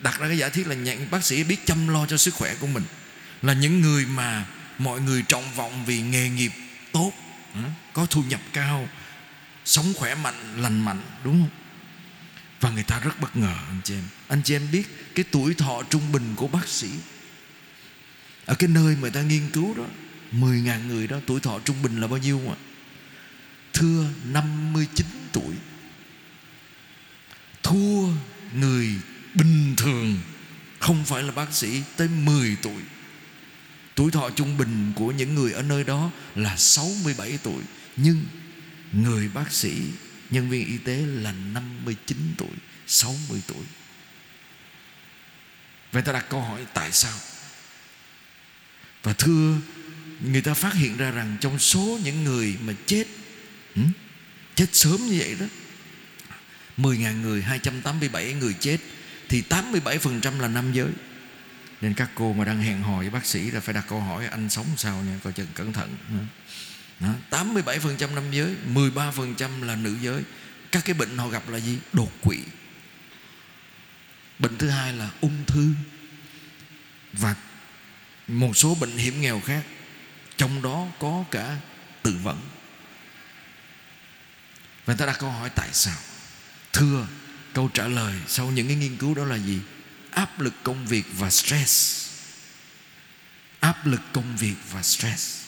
đặt 0.00 0.20
ra 0.20 0.28
cái 0.28 0.38
giả 0.38 0.48
thiết 0.48 0.66
là 0.66 0.74
những 0.74 1.10
bác 1.10 1.24
sĩ 1.24 1.44
biết 1.44 1.66
chăm 1.66 1.88
lo 1.88 2.06
cho 2.06 2.16
sức 2.16 2.34
khỏe 2.34 2.54
của 2.54 2.66
mình. 2.66 2.84
Là 3.42 3.52
những 3.52 3.80
người 3.80 4.06
mà 4.06 4.46
mọi 4.78 5.00
người 5.00 5.22
trọng 5.22 5.54
vọng 5.54 5.84
vì 5.86 6.00
nghề 6.02 6.28
nghiệp 6.28 6.52
tốt 6.92 7.12
ừ, 7.54 7.60
có 7.92 8.06
thu 8.06 8.22
nhập 8.22 8.40
cao, 8.52 8.88
sống 9.64 9.92
khỏe 9.96 10.14
mạnh, 10.14 10.62
lành 10.62 10.84
mạnh, 10.84 11.00
đúng 11.24 11.40
không? 11.40 11.50
Và 12.60 12.70
người 12.70 12.82
ta 12.82 13.00
rất 13.00 13.20
bất 13.20 13.36
ngờ, 13.36 13.54
anh 13.68 13.80
chị 13.84 13.94
em. 13.94 14.04
Anh 14.28 14.42
chị 14.42 14.54
em 14.54 14.70
biết 14.72 15.14
cái 15.14 15.24
tuổi 15.30 15.54
thọ 15.54 15.82
trung 15.90 16.12
bình 16.12 16.34
của 16.36 16.48
bác 16.48 16.68
sĩ 16.68 16.88
ở 18.46 18.54
cái 18.54 18.68
nơi 18.68 18.94
mà 18.94 19.00
người 19.00 19.10
ta 19.10 19.22
nghiên 19.22 19.50
cứu 19.50 19.74
đó 19.74 19.84
10.000 20.32 20.86
người 20.86 21.06
đó, 21.06 21.16
tuổi 21.26 21.40
thọ 21.40 21.58
trung 21.64 21.82
bình 21.82 22.00
là 22.00 22.06
bao 22.06 22.18
nhiêu 22.18 22.40
ạ? 22.48 22.56
Thưa 23.72 24.06
59 24.24 25.06
tuổi. 25.32 25.54
Thua 27.62 28.08
người 28.54 28.94
bình 29.38 29.74
thường 29.76 30.18
không 30.78 31.04
phải 31.04 31.22
là 31.22 31.32
bác 31.32 31.54
sĩ 31.54 31.82
tới 31.96 32.08
10 32.08 32.56
tuổi 32.62 32.82
Tuổi 33.94 34.10
thọ 34.10 34.30
trung 34.30 34.58
bình 34.58 34.92
của 34.96 35.12
những 35.12 35.34
người 35.34 35.52
ở 35.52 35.62
nơi 35.62 35.84
đó 35.84 36.10
là 36.34 36.56
67 36.56 37.38
tuổi 37.42 37.62
Nhưng 37.96 38.24
người 38.92 39.28
bác 39.28 39.52
sĩ, 39.52 39.82
nhân 40.30 40.50
viên 40.50 40.66
y 40.66 40.78
tế 40.78 40.96
là 40.96 41.32
59 41.32 42.16
tuổi, 42.36 42.48
60 42.86 43.42
tuổi 43.46 43.64
Vậy 45.92 46.02
ta 46.02 46.12
đặt 46.12 46.26
câu 46.28 46.40
hỏi 46.40 46.66
tại 46.74 46.92
sao? 46.92 47.18
Và 49.02 49.12
thưa 49.12 49.56
người 50.20 50.42
ta 50.42 50.54
phát 50.54 50.74
hiện 50.74 50.96
ra 50.96 51.10
rằng 51.10 51.36
trong 51.40 51.58
số 51.58 51.98
những 52.04 52.24
người 52.24 52.56
mà 52.64 52.72
chết 52.86 53.04
ừ, 53.74 53.82
Chết 54.54 54.66
sớm 54.72 54.96
như 54.96 55.18
vậy 55.18 55.36
đó 55.40 55.46
10.000 56.76 57.20
người, 57.20 57.42
287 57.42 58.32
người 58.32 58.54
chết 58.60 58.78
thì 59.28 59.42
87% 59.48 60.40
là 60.40 60.48
nam 60.48 60.72
giới. 60.72 60.88
Nên 61.80 61.94
các 61.94 62.10
cô 62.14 62.32
mà 62.32 62.44
đang 62.44 62.62
hẹn 62.62 62.82
hò 62.82 62.98
với 62.98 63.10
bác 63.10 63.26
sĩ 63.26 63.50
là 63.50 63.60
phải 63.60 63.74
đặt 63.74 63.84
câu 63.88 64.00
hỏi 64.00 64.26
anh 64.26 64.50
sống 64.50 64.66
sao 64.76 65.02
nha? 65.02 65.18
Coi 65.24 65.32
chừng 65.32 65.46
cẩn 65.54 65.72
thận. 65.72 65.96
Đó. 67.00 67.08
87% 67.30 68.14
nam 68.14 68.30
giới 68.30 68.54
13% 68.74 69.62
là 69.62 69.76
nữ 69.76 69.96
giới. 70.00 70.22
Các 70.72 70.84
cái 70.84 70.94
bệnh 70.94 71.18
họ 71.18 71.28
gặp 71.28 71.48
là 71.48 71.58
gì? 71.58 71.78
Đột 71.92 72.12
quỵ. 72.22 72.38
Thứ 74.58 74.68
hai 74.68 74.92
là 74.92 75.10
ung 75.20 75.44
thư. 75.46 75.72
Và 77.12 77.34
một 78.28 78.56
số 78.56 78.74
bệnh 78.74 78.96
hiểm 78.96 79.20
nghèo 79.20 79.40
khác 79.40 79.62
trong 80.36 80.62
đó 80.62 80.86
có 80.98 81.24
cả 81.30 81.56
tự 82.02 82.16
vẫn. 82.22 82.40
Và 84.86 84.94
ta 84.94 85.06
đặt 85.06 85.16
câu 85.18 85.30
hỏi 85.30 85.50
tại 85.50 85.68
sao? 85.72 85.96
Thưa 86.72 87.06
câu 87.58 87.70
trả 87.74 87.88
lời 87.88 88.14
sau 88.28 88.50
những 88.50 88.66
cái 88.66 88.76
nghiên 88.76 88.96
cứu 88.96 89.14
đó 89.14 89.24
là 89.24 89.36
gì? 89.36 89.58
Áp 90.10 90.40
lực 90.40 90.54
công 90.62 90.86
việc 90.86 91.06
và 91.18 91.30
stress. 91.30 92.06
Áp 93.60 93.86
lực 93.86 94.00
công 94.12 94.36
việc 94.36 94.54
và 94.72 94.82
stress. 94.82 95.42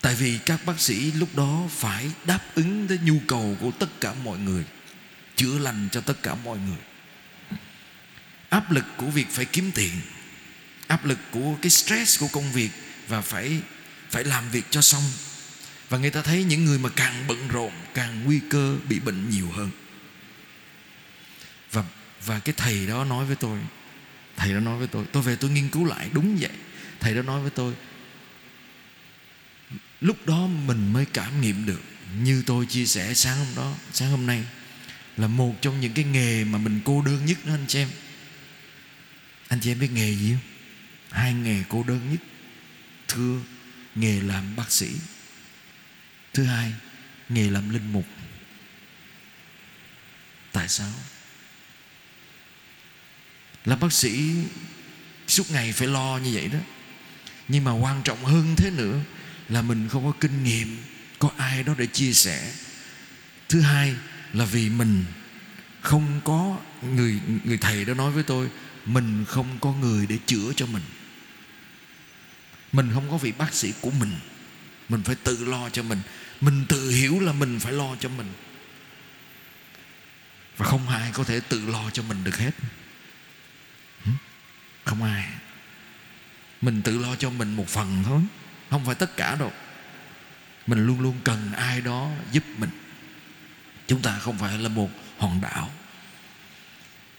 Tại 0.00 0.14
vì 0.14 0.38
các 0.46 0.66
bác 0.66 0.80
sĩ 0.80 1.12
lúc 1.12 1.36
đó 1.36 1.68
phải 1.70 2.10
đáp 2.24 2.40
ứng 2.54 2.88
tới 2.88 2.98
nhu 3.04 3.18
cầu 3.26 3.56
của 3.60 3.70
tất 3.70 4.00
cả 4.00 4.14
mọi 4.14 4.38
người, 4.38 4.64
chữa 5.36 5.58
lành 5.58 5.88
cho 5.92 6.00
tất 6.00 6.22
cả 6.22 6.34
mọi 6.34 6.58
người. 6.58 6.78
Áp 8.48 8.72
lực 8.72 8.84
của 8.96 9.06
việc 9.06 9.26
phải 9.30 9.44
kiếm 9.44 9.70
tiền, 9.74 10.00
áp 10.86 11.04
lực 11.04 11.18
của 11.30 11.56
cái 11.62 11.70
stress 11.70 12.20
của 12.20 12.28
công 12.28 12.52
việc 12.52 12.70
và 13.08 13.20
phải 13.20 13.60
phải 14.10 14.24
làm 14.24 14.50
việc 14.50 14.64
cho 14.70 14.82
xong. 14.82 15.04
Và 15.88 15.98
người 15.98 16.10
ta 16.10 16.22
thấy 16.22 16.44
những 16.44 16.64
người 16.64 16.78
mà 16.78 16.88
càng 16.88 17.24
bận 17.28 17.48
rộn, 17.48 17.72
càng 17.94 18.24
nguy 18.24 18.40
cơ 18.50 18.76
bị 18.88 18.98
bệnh 18.98 19.30
nhiều 19.30 19.50
hơn 19.50 19.70
và 22.24 22.38
cái 22.38 22.54
thầy 22.56 22.86
đó 22.86 23.04
nói 23.04 23.24
với 23.24 23.36
tôi, 23.36 23.58
thầy 24.36 24.52
đó 24.54 24.60
nói 24.60 24.78
với 24.78 24.88
tôi 24.88 25.06
tôi 25.12 25.22
về 25.22 25.36
tôi 25.36 25.50
nghiên 25.50 25.68
cứu 25.68 25.84
lại. 25.84 26.10
Đúng 26.12 26.36
vậy. 26.36 26.50
Thầy 27.00 27.14
đó 27.14 27.22
nói 27.22 27.40
với 27.40 27.50
tôi, 27.50 27.74
lúc 30.00 30.26
đó 30.26 30.46
mình 30.46 30.92
mới 30.92 31.04
cảm 31.04 31.40
nghiệm 31.40 31.66
được, 31.66 31.80
như 32.22 32.42
tôi 32.46 32.66
chia 32.66 32.86
sẻ 32.86 33.14
sáng 33.14 33.38
hôm 33.38 33.46
đó, 33.56 33.74
sáng 33.92 34.10
hôm 34.10 34.26
nay, 34.26 34.44
là 35.16 35.26
một 35.26 35.54
trong 35.60 35.80
những 35.80 35.92
cái 35.92 36.04
nghề 36.04 36.44
mà 36.44 36.58
mình 36.58 36.80
cô 36.84 37.02
đơn 37.02 37.26
nhất 37.26 37.38
đó 37.44 37.54
anh 37.54 37.64
chị 37.68 37.78
em. 37.78 37.88
Anh 39.48 39.60
chị 39.60 39.70
em 39.70 39.78
biết 39.78 39.90
nghề 39.92 40.14
gì 40.14 40.32
không? 40.32 40.50
Hai 41.10 41.34
nghề 41.34 41.62
cô 41.68 41.82
đơn 41.82 42.10
nhất. 42.10 42.20
Thưa, 43.08 43.40
nghề 43.94 44.20
làm 44.20 44.56
bác 44.56 44.72
sĩ. 44.72 44.90
Thứ 46.34 46.44
hai, 46.44 46.72
nghề 47.28 47.50
làm 47.50 47.70
linh 47.70 47.92
mục. 47.92 48.06
Tại 50.52 50.68
sao? 50.68 50.92
Là 53.64 53.76
bác 53.76 53.92
sĩ, 53.92 54.34
suốt 55.28 55.50
ngày 55.50 55.72
phải 55.72 55.88
lo 55.88 56.18
như 56.24 56.30
vậy 56.34 56.48
đó. 56.48 56.58
Nhưng 57.48 57.64
mà 57.64 57.72
quan 57.72 58.02
trọng 58.02 58.24
hơn 58.24 58.54
thế 58.56 58.70
nữa 58.70 59.00
là 59.48 59.62
mình 59.62 59.88
không 59.88 60.04
có 60.04 60.12
kinh 60.20 60.44
nghiệm, 60.44 60.78
có 61.18 61.30
ai 61.36 61.62
đó 61.62 61.74
để 61.78 61.86
chia 61.86 62.12
sẻ. 62.12 62.52
Thứ 63.48 63.60
hai 63.60 63.94
là 64.32 64.44
vì 64.44 64.68
mình 64.68 65.04
không 65.80 66.20
có 66.24 66.58
người 66.82 67.20
người 67.44 67.58
thầy 67.58 67.84
đó 67.84 67.94
nói 67.94 68.10
với 68.10 68.22
tôi, 68.22 68.48
mình 68.86 69.24
không 69.28 69.58
có 69.60 69.72
người 69.72 70.06
để 70.06 70.18
chữa 70.26 70.52
cho 70.56 70.66
mình. 70.66 70.82
Mình 72.72 72.90
không 72.94 73.10
có 73.10 73.16
vị 73.16 73.32
bác 73.32 73.54
sĩ 73.54 73.72
của 73.80 73.90
mình. 73.90 74.12
Mình 74.88 75.02
phải 75.02 75.14
tự 75.14 75.44
lo 75.44 75.68
cho 75.68 75.82
mình. 75.82 76.00
Mình 76.40 76.64
tự 76.68 76.90
hiểu 76.90 77.20
là 77.20 77.32
mình 77.32 77.58
phải 77.60 77.72
lo 77.72 77.96
cho 78.00 78.08
mình. 78.08 78.32
Và 80.56 80.66
không 80.66 80.88
ai 80.88 81.10
có 81.12 81.24
thể 81.24 81.40
tự 81.40 81.66
lo 81.66 81.90
cho 81.90 82.02
mình 82.02 82.24
được 82.24 82.36
hết 82.38 82.50
không 84.84 85.02
ai. 85.02 85.28
Mình 86.60 86.82
tự 86.82 86.98
lo 86.98 87.16
cho 87.16 87.30
mình 87.30 87.56
một 87.56 87.68
phần 87.68 88.02
thôi. 88.04 88.20
Không 88.70 88.86
phải 88.86 88.94
tất 88.94 89.16
cả 89.16 89.36
đâu. 89.36 89.52
Mình 90.66 90.86
luôn 90.86 91.00
luôn 91.00 91.20
cần 91.24 91.52
ai 91.52 91.80
đó 91.80 92.10
giúp 92.32 92.44
mình. 92.58 92.70
Chúng 93.86 94.02
ta 94.02 94.18
không 94.18 94.38
phải 94.38 94.58
là 94.58 94.68
một 94.68 94.90
hòn 95.18 95.40
đảo. 95.40 95.70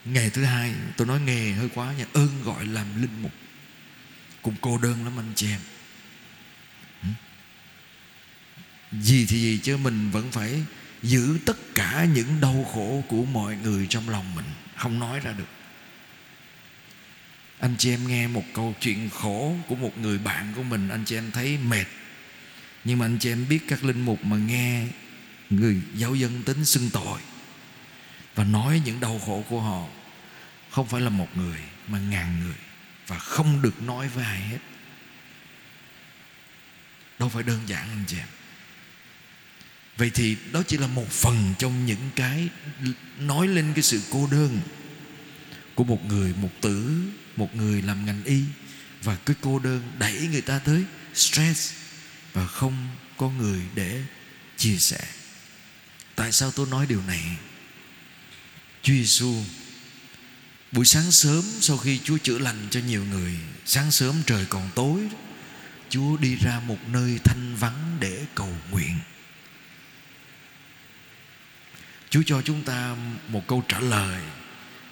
Nghề 0.05 0.29
thứ 0.29 0.43
hai, 0.43 0.73
tôi 0.97 1.07
nói 1.07 1.19
nghề 1.19 1.51
hơi 1.51 1.69
quá 1.75 1.93
nha. 1.93 2.05
Ơn 2.13 2.43
gọi 2.43 2.65
làm 2.65 3.01
linh 3.01 3.21
mục. 3.21 3.31
Cũng 4.41 4.55
cô 4.61 4.77
đơn 4.77 5.03
lắm 5.03 5.19
anh 5.19 5.33
chị 5.35 5.47
em. 5.51 5.59
Ừ. 7.03 7.09
Gì 8.91 9.25
thì 9.25 9.41
gì 9.41 9.59
chứ 9.63 9.77
mình 9.77 10.11
vẫn 10.11 10.31
phải 10.31 10.63
giữ 11.03 11.37
tất 11.45 11.57
cả 11.75 12.05
những 12.13 12.41
đau 12.41 12.65
khổ 12.73 13.03
của 13.07 13.25
mọi 13.25 13.55
người 13.55 13.87
trong 13.89 14.09
lòng 14.09 14.35
mình. 14.35 14.45
Không 14.75 14.99
nói 14.99 15.19
ra 15.19 15.31
được 15.31 15.60
anh 17.61 17.75
chị 17.77 17.89
em 17.89 18.07
nghe 18.07 18.27
một 18.27 18.43
câu 18.53 18.75
chuyện 18.79 19.09
khổ 19.09 19.55
của 19.67 19.75
một 19.75 19.97
người 19.97 20.17
bạn 20.17 20.53
của 20.55 20.63
mình, 20.63 20.89
anh 20.89 21.03
chị 21.05 21.15
em 21.15 21.31
thấy 21.31 21.57
mệt. 21.57 21.85
Nhưng 22.83 22.99
mà 22.99 23.05
anh 23.05 23.17
chị 23.19 23.31
em 23.31 23.45
biết 23.49 23.59
các 23.67 23.83
linh 23.83 24.01
mục 24.01 24.25
mà 24.25 24.37
nghe 24.37 24.87
người 25.49 25.81
giáo 25.95 26.15
dân 26.15 26.43
tính 26.43 26.65
xưng 26.65 26.89
tội 26.89 27.21
và 28.35 28.43
nói 28.43 28.81
những 28.85 28.99
đau 28.99 29.19
khổ 29.25 29.43
của 29.49 29.61
họ, 29.61 29.87
không 30.69 30.87
phải 30.87 31.01
là 31.01 31.09
một 31.09 31.37
người, 31.37 31.59
mà 31.87 31.99
ngàn 31.99 32.39
người 32.39 32.55
và 33.07 33.19
không 33.19 33.61
được 33.61 33.83
nói 33.83 34.07
với 34.07 34.23
ai 34.23 34.41
hết. 34.41 34.59
Đâu 37.19 37.29
phải 37.29 37.43
đơn 37.43 37.59
giản, 37.67 37.89
anh 37.89 38.03
chị 38.07 38.17
em. 38.17 38.27
Vậy 39.97 40.11
thì 40.13 40.37
đó 40.51 40.63
chỉ 40.67 40.77
là 40.77 40.87
một 40.87 41.09
phần 41.09 41.53
trong 41.59 41.85
những 41.85 42.09
cái 42.15 42.49
nói 43.19 43.47
lên 43.47 43.73
cái 43.75 43.83
sự 43.83 44.01
cô 44.11 44.27
đơn 44.31 44.59
của 45.75 45.83
một 45.83 46.05
người, 46.05 46.33
một 46.41 46.49
tử 46.61 47.11
một 47.41 47.55
người 47.55 47.81
làm 47.81 48.05
ngành 48.05 48.23
y 48.23 48.43
và 49.03 49.15
cái 49.25 49.35
cô 49.41 49.59
đơn 49.59 49.91
đẩy 49.99 50.27
người 50.31 50.41
ta 50.41 50.59
tới 50.59 50.83
stress 51.13 51.73
và 52.33 52.47
không 52.47 52.89
có 53.17 53.29
người 53.29 53.61
để 53.75 54.03
chia 54.57 54.77
sẻ. 54.77 54.99
Tại 56.15 56.31
sao 56.31 56.51
tôi 56.51 56.67
nói 56.67 56.85
điều 56.85 57.01
này? 57.07 57.21
Chúa 58.83 58.93
Giêsu 58.93 59.35
buổi 60.71 60.85
sáng 60.85 61.11
sớm 61.11 61.43
sau 61.61 61.77
khi 61.77 61.99
Chúa 62.03 62.17
chữa 62.17 62.37
lành 62.37 62.67
cho 62.71 62.79
nhiều 62.79 63.05
người, 63.05 63.35
sáng 63.65 63.91
sớm 63.91 64.15
trời 64.25 64.45
còn 64.45 64.69
tối, 64.75 64.99
Chúa 65.89 66.17
đi 66.17 66.35
ra 66.35 66.59
một 66.59 66.79
nơi 66.87 67.19
thanh 67.23 67.55
vắng 67.55 67.97
để 67.99 68.25
cầu 68.35 68.57
nguyện. 68.71 68.99
Chúa 72.09 72.21
cho 72.25 72.41
chúng 72.41 72.63
ta 72.63 72.95
một 73.27 73.47
câu 73.47 73.63
trả 73.67 73.79
lời 73.79 74.21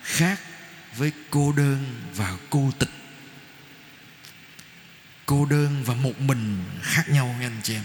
khác 0.04 0.40
với 0.98 1.12
cô 1.30 1.52
đơn 1.52 2.10
và 2.16 2.38
cô 2.50 2.72
tịch. 2.80 2.90
Cô 5.26 5.46
đơn 5.46 5.84
và 5.84 5.94
một 5.94 6.20
mình 6.20 6.66
khác 6.82 7.10
nhau 7.10 7.36
nha 7.40 7.48
anh 7.48 7.62
chị 7.64 7.74
em. 7.74 7.84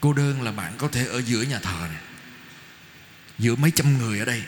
Cô 0.00 0.12
đơn 0.12 0.42
là 0.42 0.52
bạn 0.52 0.74
có 0.78 0.88
thể 0.88 1.06
ở 1.06 1.22
giữa 1.22 1.42
nhà 1.42 1.58
thờ 1.58 1.88
này, 1.88 2.02
giữa 3.38 3.54
mấy 3.56 3.70
trăm 3.70 3.98
người 3.98 4.18
ở 4.18 4.24
đây, 4.24 4.42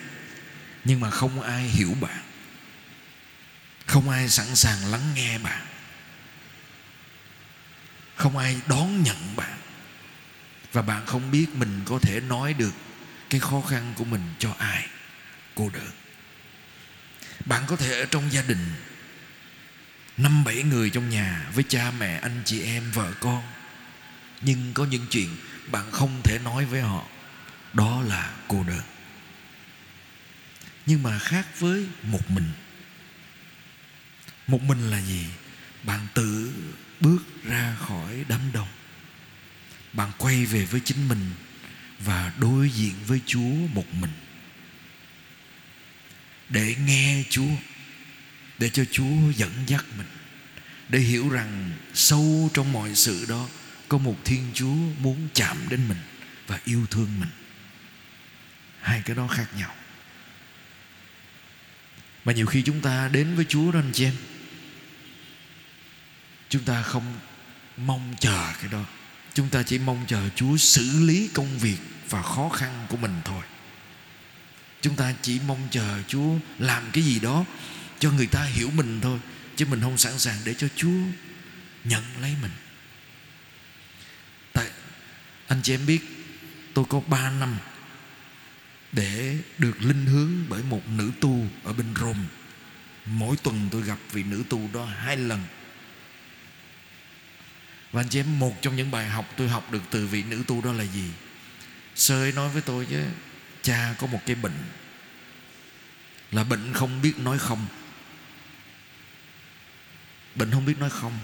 nhưng 0.84 1.00
mà 1.00 1.10
không 1.10 1.40
ai 1.40 1.62
hiểu 1.62 1.94
bạn. 2.00 2.22
Không 3.86 4.10
ai 4.10 4.28
sẵn 4.28 4.56
sàng 4.56 4.86
lắng 4.86 5.14
nghe 5.14 5.38
bạn. 5.38 5.66
Không 8.14 8.36
ai 8.36 8.60
đón 8.66 9.02
nhận 9.02 9.36
bạn. 9.36 9.58
Và 10.72 10.82
bạn 10.82 11.06
không 11.06 11.30
biết 11.30 11.46
mình 11.54 11.80
có 11.86 11.98
thể 12.02 12.20
nói 12.20 12.54
được 12.54 12.72
cái 13.30 13.40
khó 13.40 13.60
khăn 13.60 13.94
của 13.96 14.04
mình 14.04 14.22
cho 14.38 14.54
ai. 14.58 14.88
Cô 15.54 15.70
đơn 15.74 15.90
bạn 17.44 17.62
có 17.66 17.76
thể 17.76 18.00
ở 18.00 18.06
trong 18.06 18.32
gia 18.32 18.42
đình. 18.42 18.72
Năm 20.16 20.44
bảy 20.44 20.62
người 20.62 20.90
trong 20.90 21.10
nhà 21.10 21.50
với 21.54 21.64
cha 21.68 21.90
mẹ, 21.98 22.18
anh 22.22 22.42
chị 22.44 22.62
em, 22.62 22.90
vợ 22.90 23.12
con. 23.20 23.42
Nhưng 24.40 24.74
có 24.74 24.84
những 24.84 25.06
chuyện 25.10 25.36
bạn 25.70 25.90
không 25.90 26.20
thể 26.24 26.38
nói 26.44 26.64
với 26.64 26.80
họ. 26.80 27.06
Đó 27.72 28.02
là 28.02 28.34
cô 28.48 28.64
đơn. 28.64 28.82
Nhưng 30.86 31.02
mà 31.02 31.18
khác 31.18 31.46
với 31.60 31.86
một 32.02 32.30
mình. 32.30 32.50
Một 34.46 34.62
mình 34.62 34.90
là 34.90 35.00
gì? 35.00 35.26
Bạn 35.82 36.06
tự 36.14 36.52
bước 37.00 37.22
ra 37.44 37.76
khỏi 37.80 38.24
đám 38.28 38.40
đông. 38.52 38.68
Bạn 39.92 40.10
quay 40.18 40.46
về 40.46 40.64
với 40.64 40.80
chính 40.84 41.08
mình 41.08 41.30
và 41.98 42.32
đối 42.38 42.70
diện 42.70 42.94
với 43.06 43.20
chúa 43.26 43.54
một 43.74 43.94
mình 43.94 44.10
để 46.48 46.76
nghe 46.86 47.24
Chúa, 47.30 47.50
để 48.58 48.70
cho 48.70 48.84
Chúa 48.90 49.30
dẫn 49.36 49.52
dắt 49.66 49.84
mình, 49.98 50.06
để 50.88 50.98
hiểu 50.98 51.28
rằng 51.28 51.70
sâu 51.94 52.50
trong 52.54 52.72
mọi 52.72 52.94
sự 52.94 53.26
đó 53.28 53.48
có 53.88 53.98
một 53.98 54.16
Thiên 54.24 54.50
Chúa 54.54 54.74
muốn 54.98 55.28
chạm 55.34 55.56
đến 55.68 55.88
mình 55.88 55.98
và 56.46 56.60
yêu 56.64 56.86
thương 56.90 57.20
mình. 57.20 57.30
Hai 58.80 59.02
cái 59.04 59.16
đó 59.16 59.26
khác 59.26 59.46
nhau. 59.58 59.74
Mà 62.24 62.32
nhiều 62.32 62.46
khi 62.46 62.62
chúng 62.62 62.80
ta 62.80 63.08
đến 63.08 63.34
với 63.34 63.44
Chúa 63.48 63.72
đó, 63.72 63.78
anh 63.78 63.90
chị 63.92 64.04
em, 64.04 64.14
Chúng 66.48 66.64
ta 66.64 66.82
không 66.82 67.18
mong 67.76 68.14
chờ 68.20 68.52
cái 68.60 68.70
đó 68.72 68.84
Chúng 69.34 69.48
ta 69.48 69.62
chỉ 69.62 69.78
mong 69.78 70.04
chờ 70.08 70.28
Chúa 70.36 70.56
xử 70.56 71.06
lý 71.06 71.30
công 71.34 71.58
việc 71.58 71.78
và 72.08 72.22
khó 72.22 72.48
khăn 72.48 72.86
của 72.88 72.96
mình 72.96 73.20
thôi 73.24 73.42
chúng 74.82 74.96
ta 74.96 75.14
chỉ 75.22 75.40
mong 75.46 75.68
chờ 75.70 76.02
chúa 76.08 76.34
làm 76.58 76.90
cái 76.92 77.04
gì 77.04 77.20
đó 77.20 77.44
cho 77.98 78.10
người 78.10 78.26
ta 78.26 78.44
hiểu 78.44 78.70
mình 78.70 79.00
thôi, 79.00 79.18
chứ 79.56 79.66
mình 79.66 79.80
không 79.80 79.98
sẵn 79.98 80.18
sàng 80.18 80.38
để 80.44 80.54
cho 80.54 80.68
chúa 80.76 81.00
nhận 81.84 82.02
lấy 82.20 82.34
mình. 82.42 82.50
Tại, 84.52 84.70
anh 85.46 85.60
chị 85.62 85.74
em 85.74 85.86
biết, 85.86 86.00
tôi 86.74 86.84
có 86.88 87.00
3 87.00 87.30
năm 87.30 87.56
để 88.92 89.38
được 89.58 89.82
linh 89.82 90.06
hướng 90.06 90.30
bởi 90.48 90.62
một 90.62 90.88
nữ 90.88 91.10
tu 91.20 91.46
ở 91.64 91.72
bên 91.72 91.86
Rome. 92.00 92.24
Mỗi 93.06 93.36
tuần 93.36 93.68
tôi 93.72 93.82
gặp 93.82 93.98
vị 94.12 94.22
nữ 94.22 94.42
tu 94.48 94.68
đó 94.72 94.84
hai 94.84 95.16
lần. 95.16 95.42
Và 97.92 98.00
anh 98.00 98.08
chị 98.08 98.20
em, 98.20 98.38
một 98.38 98.62
trong 98.62 98.76
những 98.76 98.90
bài 98.90 99.08
học 99.08 99.28
tôi 99.36 99.48
học 99.48 99.72
được 99.72 99.82
từ 99.90 100.06
vị 100.06 100.22
nữ 100.22 100.42
tu 100.46 100.60
đó 100.64 100.72
là 100.72 100.84
gì? 100.84 101.10
Sơ 101.94 102.22
ấy 102.22 102.32
nói 102.32 102.48
với 102.48 102.62
tôi 102.62 102.86
chứ 102.90 103.04
cha 103.62 103.94
có 103.98 104.06
một 104.06 104.20
cái 104.26 104.36
bệnh 104.36 104.56
là 106.32 106.44
bệnh 106.44 106.72
không 106.72 107.02
biết 107.02 107.18
nói 107.18 107.38
không. 107.38 107.66
Bệnh 110.34 110.50
không 110.50 110.64
biết 110.66 110.78
nói 110.78 110.90
không. 110.90 111.18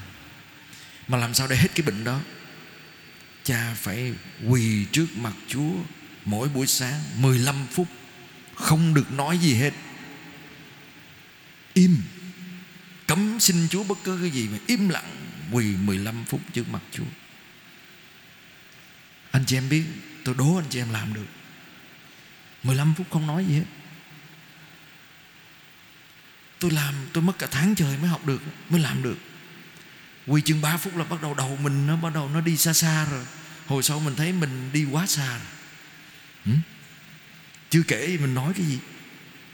Mà 1.09 1.19
làm 1.19 1.35
sao 1.35 1.49
để 1.49 1.57
hết 1.57 1.69
cái 1.75 1.83
bệnh 1.87 2.05
đó? 2.05 2.21
Cha 3.45 3.75
phải 3.75 4.13
quỳ 4.47 4.87
trước 4.93 5.07
mặt 5.17 5.33
Chúa 5.49 5.73
mỗi 6.25 6.49
buổi 6.49 6.67
sáng 6.67 7.01
15 7.17 7.67
phút, 7.71 7.89
không 8.55 8.95
được 8.95 9.13
nói 9.13 9.39
gì 9.39 9.55
hết. 9.55 9.73
Im. 11.75 11.97
Cấm 13.07 13.41
xin 13.41 13.69
Chúa 13.69 13.85
bất 13.85 13.99
cứ 14.05 14.19
cái 14.21 14.31
gì 14.31 14.49
mà 14.49 14.59
im 14.67 14.89
lặng, 14.89 15.17
quỳ 15.53 15.77
15 15.77 16.25
phút 16.25 16.41
trước 16.53 16.69
mặt 16.69 16.83
Chúa. 16.93 17.05
Anh 19.31 19.45
chị 19.47 19.57
em 19.57 19.69
biết, 19.69 19.85
tôi 20.25 20.35
đố 20.39 20.57
anh 20.57 20.67
chị 20.71 20.79
em 20.79 20.91
làm 20.91 21.15
được. 21.15 21.27
15 22.63 22.95
phút 22.95 23.07
không 23.11 23.27
nói 23.27 23.45
gì 23.45 23.55
hết. 23.55 23.65
Tôi 26.59 26.71
làm 26.71 26.95
tôi 27.13 27.23
mất 27.23 27.39
cả 27.39 27.49
tháng 27.51 27.75
trời 27.75 27.99
mới 27.99 28.09
học 28.09 28.27
được 28.27 28.43
mới 28.71 28.81
làm 28.81 29.03
được. 29.03 29.17
Quy 30.27 30.41
chừng 30.41 30.61
3 30.61 30.77
phút 30.77 30.97
là 30.97 31.05
bắt 31.05 31.23
đầu 31.23 31.35
đầu 31.35 31.59
mình 31.63 31.87
nó 31.87 31.97
bắt 31.97 32.15
đầu 32.15 32.29
nó 32.29 32.41
đi 32.41 32.57
xa 32.57 32.73
xa 32.73 33.05
rồi. 33.05 33.25
Hồi 33.67 33.83
sau 33.83 34.01
mình 34.01 34.17
thấy 34.17 34.33
mình 34.33 34.71
đi 34.73 34.85
quá 34.85 35.07
xa 35.07 35.29
rồi. 35.29 35.47
Ừ? 36.45 36.53
chưa 37.71 37.83
kể 37.83 38.19
mình 38.21 38.35
nói 38.35 38.53
cái 38.57 38.67
gì. 38.67 38.79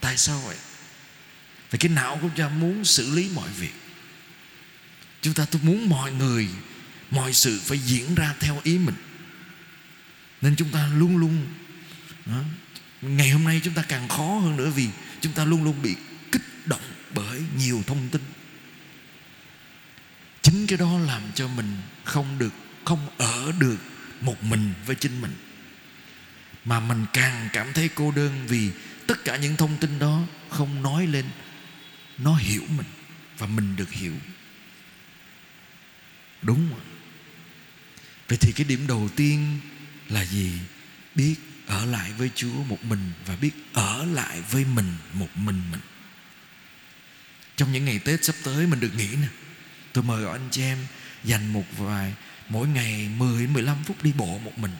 Tại 0.01 0.17
sao 0.17 0.39
vậy? 0.39 0.55
Vì 1.71 1.79
cái 1.79 1.89
não 1.89 2.19
của 2.21 2.29
cha 2.35 2.49
muốn 2.49 2.85
xử 2.85 3.15
lý 3.15 3.29
mọi 3.35 3.49
việc. 3.49 3.73
Chúng 5.21 5.33
ta 5.33 5.45
tôi 5.51 5.61
muốn 5.61 5.89
mọi 5.89 6.11
người 6.11 6.49
mọi 7.11 7.33
sự 7.33 7.61
phải 7.63 7.79
diễn 7.79 8.15
ra 8.15 8.35
theo 8.39 8.61
ý 8.63 8.77
mình. 8.77 8.95
Nên 10.41 10.55
chúng 10.55 10.69
ta 10.69 10.87
luôn 10.87 11.17
luôn 11.17 11.47
đó, 12.25 12.41
ngày 13.05 13.29
hôm 13.29 13.43
nay 13.43 13.61
chúng 13.63 13.73
ta 13.73 13.81
càng 13.87 14.07
khó 14.07 14.39
hơn 14.39 14.57
nữa 14.57 14.69
vì 14.75 14.89
chúng 15.21 15.33
ta 15.33 15.45
luôn 15.45 15.63
luôn 15.63 15.81
bị 15.81 15.95
kích 16.31 16.41
động 16.65 16.81
bởi 17.15 17.41
nhiều 17.57 17.83
thông 17.87 18.09
tin. 18.09 18.21
Chính 20.41 20.67
cái 20.67 20.77
đó 20.77 20.99
làm 20.99 21.21
cho 21.35 21.47
mình 21.47 21.77
không 22.03 22.37
được, 22.39 22.53
không 22.85 23.09
ở 23.17 23.51
được 23.59 23.77
một 24.21 24.43
mình 24.43 24.73
với 24.85 24.95
chính 24.95 25.21
mình. 25.21 25.33
Mà 26.65 26.79
mình 26.79 27.05
càng 27.13 27.49
cảm 27.53 27.73
thấy 27.73 27.89
cô 27.95 28.11
đơn 28.11 28.45
vì 28.47 28.71
tất 29.07 29.25
cả 29.25 29.37
những 29.37 29.55
thông 29.55 29.77
tin 29.77 29.99
đó 29.99 30.21
không 30.49 30.83
nói 30.83 31.07
lên, 31.07 31.25
nó 32.17 32.35
hiểu 32.35 32.63
mình 32.77 32.87
và 33.37 33.47
mình 33.47 33.75
được 33.75 33.91
hiểu. 33.91 34.13
Đúng 36.41 36.67
không? 36.69 36.79
vậy 38.27 38.37
thì 38.41 38.51
cái 38.51 38.65
điểm 38.65 38.87
đầu 38.87 39.09
tiên 39.15 39.59
là 40.09 40.25
gì? 40.25 40.51
Biết 41.15 41.35
ở 41.67 41.85
lại 41.85 42.13
với 42.13 42.31
chúa 42.35 42.63
một 42.63 42.83
mình 42.83 43.11
và 43.25 43.35
biết 43.35 43.51
ở 43.73 44.05
lại 44.05 44.41
với 44.41 44.65
mình 44.65 44.93
một 45.13 45.29
mình 45.35 45.61
mình. 45.71 45.81
Trong 47.55 47.71
những 47.71 47.85
ngày 47.85 47.99
tết 47.99 48.23
sắp 48.25 48.35
tới 48.43 48.67
mình 48.67 48.79
được 48.79 48.91
nghỉ 48.97 49.07
nè. 49.15 49.27
Tôi 49.93 50.03
mời 50.03 50.23
gọi 50.23 50.37
anh 50.37 50.47
chị 50.51 50.61
em 50.61 50.77
dành 51.23 51.53
một 51.53 51.65
vài 51.77 52.13
mỗi 52.49 52.67
ngày 52.67 53.09
10 53.17 53.47
15 53.47 53.83
phút 53.83 54.03
đi 54.03 54.13
bộ 54.17 54.39
một 54.39 54.57
mình. 54.57 54.75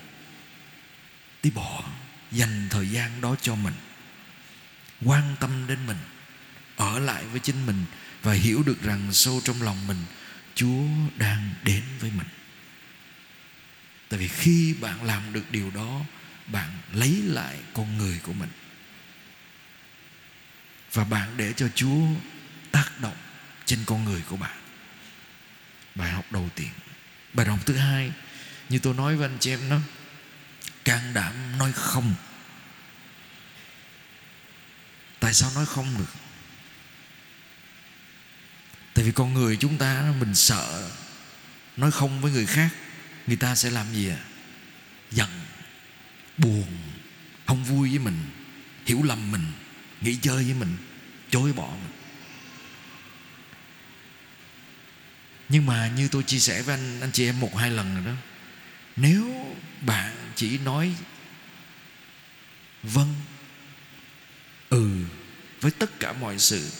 Đi 1.43 1.51
bộ 1.51 1.83
dành 2.31 2.67
thời 2.69 2.89
gian 2.89 3.21
đó 3.21 3.35
cho 3.41 3.55
mình. 3.55 3.73
Quan 5.05 5.35
tâm 5.39 5.67
đến 5.67 5.79
mình 5.87 5.97
ở 6.75 6.99
lại 6.99 7.23
với 7.25 7.39
chính 7.39 7.65
mình 7.65 7.85
và 8.21 8.33
hiểu 8.33 8.63
được 8.65 8.81
rằng 8.81 9.13
sâu 9.13 9.41
trong 9.43 9.61
lòng 9.61 9.87
mình 9.87 9.97
Chúa 10.55 10.83
đang 11.17 11.49
đến 11.63 11.83
với 11.99 12.11
mình. 12.11 12.27
Tại 14.09 14.19
vì 14.19 14.27
khi 14.27 14.75
bạn 14.81 15.03
làm 15.03 15.33
được 15.33 15.51
điều 15.51 15.71
đó, 15.71 16.01
bạn 16.47 16.69
lấy 16.93 17.21
lại 17.23 17.59
con 17.73 17.97
người 17.97 18.19
của 18.23 18.33
mình. 18.33 18.49
Và 20.93 21.03
bạn 21.03 21.37
để 21.37 21.53
cho 21.53 21.67
Chúa 21.75 22.07
tác 22.71 22.91
động 23.01 23.17
trên 23.65 23.79
con 23.85 24.05
người 24.05 24.21
của 24.29 24.37
bạn. 24.37 24.57
Bài 25.95 26.11
học 26.11 26.25
đầu 26.31 26.49
tiên. 26.55 26.69
Bài 27.33 27.45
học 27.45 27.59
thứ 27.65 27.75
hai, 27.75 28.11
như 28.69 28.79
tôi 28.79 28.93
nói 28.93 29.15
với 29.15 29.25
anh 29.25 29.37
chị 29.39 29.51
em 29.51 29.69
nó 29.69 29.77
can 30.85 31.13
đảm 31.13 31.57
nói 31.57 31.71
không. 31.71 32.15
Tại 35.19 35.33
sao 35.33 35.51
nói 35.55 35.65
không 35.65 35.97
được? 35.97 36.25
tại 38.95 39.05
vì 39.05 39.11
con 39.11 39.33
người 39.33 39.57
chúng 39.57 39.77
ta 39.77 40.13
mình 40.19 40.35
sợ 40.35 40.89
nói 41.77 41.91
không 41.91 42.21
với 42.21 42.31
người 42.31 42.45
khác 42.45 42.69
người 43.27 43.35
ta 43.35 43.55
sẽ 43.55 43.69
làm 43.69 43.93
gì 43.93 44.09
à 44.09 44.17
giận 45.11 45.29
buồn, 46.37 46.77
không 47.45 47.63
vui 47.63 47.89
với 47.89 47.99
mình, 47.99 48.17
hiểu 48.85 49.03
lầm 49.03 49.31
mình 49.31 49.51
nghĩ 50.01 50.17
chơi 50.21 50.43
với 50.43 50.53
mình, 50.53 50.77
chối 51.29 51.53
bỏ 51.53 51.67
mình. 51.67 51.91
Nhưng 55.49 55.65
mà 55.65 55.91
như 55.95 56.07
tôi 56.07 56.23
chia 56.23 56.39
sẻ 56.39 56.61
với 56.61 56.75
anh 56.75 57.01
anh 57.01 57.11
chị 57.11 57.25
em 57.25 57.39
một 57.39 57.57
hai 57.57 57.71
lần 57.71 57.95
rồi 57.95 58.05
đó, 58.05 58.21
nếu 58.95 59.55
bạn 59.81 60.15
chỉ 60.35 60.57
nói 60.57 60.95
vâng 62.83 63.13
ừ 64.69 64.89
với 65.61 65.71
tất 65.71 65.99
cả 65.99 66.13
mọi 66.13 66.39
sự, 66.39 66.71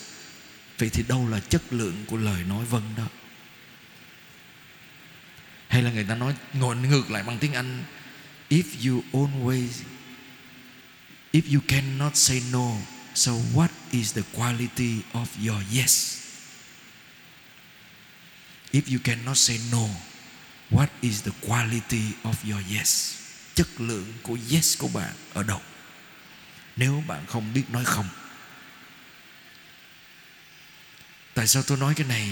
vậy 0.77 0.89
thì 0.89 1.03
đâu 1.07 1.27
là 1.29 1.39
chất 1.39 1.61
lượng 1.73 2.05
của 2.07 2.17
lời 2.17 2.43
nói 2.43 2.65
vâng 2.65 2.93
đó? 2.97 3.07
Hay 5.67 5.81
là 5.81 5.91
người 5.91 6.03
ta 6.03 6.15
nói 6.15 6.35
ngồi 6.53 6.75
ngược 6.75 7.11
lại 7.11 7.23
bằng 7.23 7.39
tiếng 7.39 7.53
Anh 7.53 7.83
if 8.55 8.85
you 8.85 9.03
always 9.11 9.83
if 11.33 11.51
you 11.51 11.59
cannot 11.59 12.15
say 12.15 12.41
no, 12.51 12.77
so 13.13 13.31
what 13.53 13.71
is 13.91 14.13
the 14.13 14.23
quality 14.33 15.03
of 15.13 15.27
your 15.37 15.59
yes? 15.69 16.23
If 18.71 18.89
you 18.89 18.99
cannot 18.99 19.35
say 19.35 19.59
no, 19.69 19.89
what 20.69 20.89
is 21.01 21.23
the 21.23 21.33
quality 21.45 22.15
of 22.23 22.39
your 22.47 22.61
yes? 22.71 23.21
Chất 23.55 23.67
lượng 23.81 24.13
của 24.23 24.37
yes 24.51 24.77
của 24.77 24.87
bạn 24.87 25.13
ở 25.33 25.43
đâu? 25.43 25.61
Nếu 26.75 27.03
bạn 27.07 27.25
không 27.27 27.53
biết 27.53 27.63
nói 27.69 27.85
không. 27.85 28.07
Tại 31.33 31.47
sao 31.47 31.63
tôi 31.63 31.77
nói 31.77 31.93
cái 31.95 32.07
này? 32.07 32.29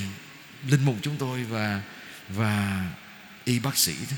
Linh 0.68 0.86
mục 0.86 0.96
chúng 1.02 1.18
tôi 1.18 1.44
và 1.44 1.82
và 2.30 2.86
y 3.46 3.60
bác 3.60 3.78
sĩ 3.78 3.94
đó 4.12 4.18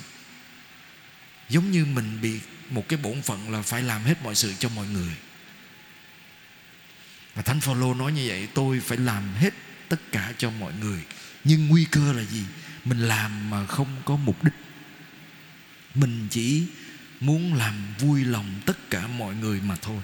giống 1.49 1.71
như 1.71 1.86
mình 1.86 2.21
bị 2.21 2.39
một 2.69 2.88
cái 2.88 2.99
bổn 3.03 3.21
phận 3.21 3.51
là 3.51 3.62
phải 3.62 3.84
làm 3.84 4.03
hết 4.03 4.23
mọi 4.23 4.36
sự 4.36 4.53
cho 4.60 4.69
mọi 4.69 4.88
người. 4.88 5.13
Và 7.36 7.41
thánh 7.41 7.62
phaolô 7.62 7.93
nói 7.93 8.12
như 8.12 8.25
vậy 8.27 8.47
tôi 8.53 8.79
phải 8.79 8.97
làm 8.97 9.34
hết 9.34 9.53
tất 9.89 10.12
cả 10.12 10.34
cho 10.38 10.49
mọi 10.49 10.73
người. 10.73 11.03
Nhưng 11.43 11.67
nguy 11.67 11.86
cơ 11.86 12.13
là 12.13 12.23
gì? 12.23 12.43
Mình 12.86 12.99
làm 12.99 13.49
mà 13.49 13.65
không 13.65 14.01
có 14.05 14.15
mục 14.15 14.43
đích. 14.43 14.53
Mình 15.95 16.27
chỉ 16.31 16.67
muốn 17.19 17.53
làm 17.53 17.93
vui 17.99 18.25
lòng 18.25 18.62
tất 18.65 18.89
cả 18.89 19.08
mọi 19.08 19.36
người 19.36 19.62
mà 19.62 19.75
thôi. 19.75 20.01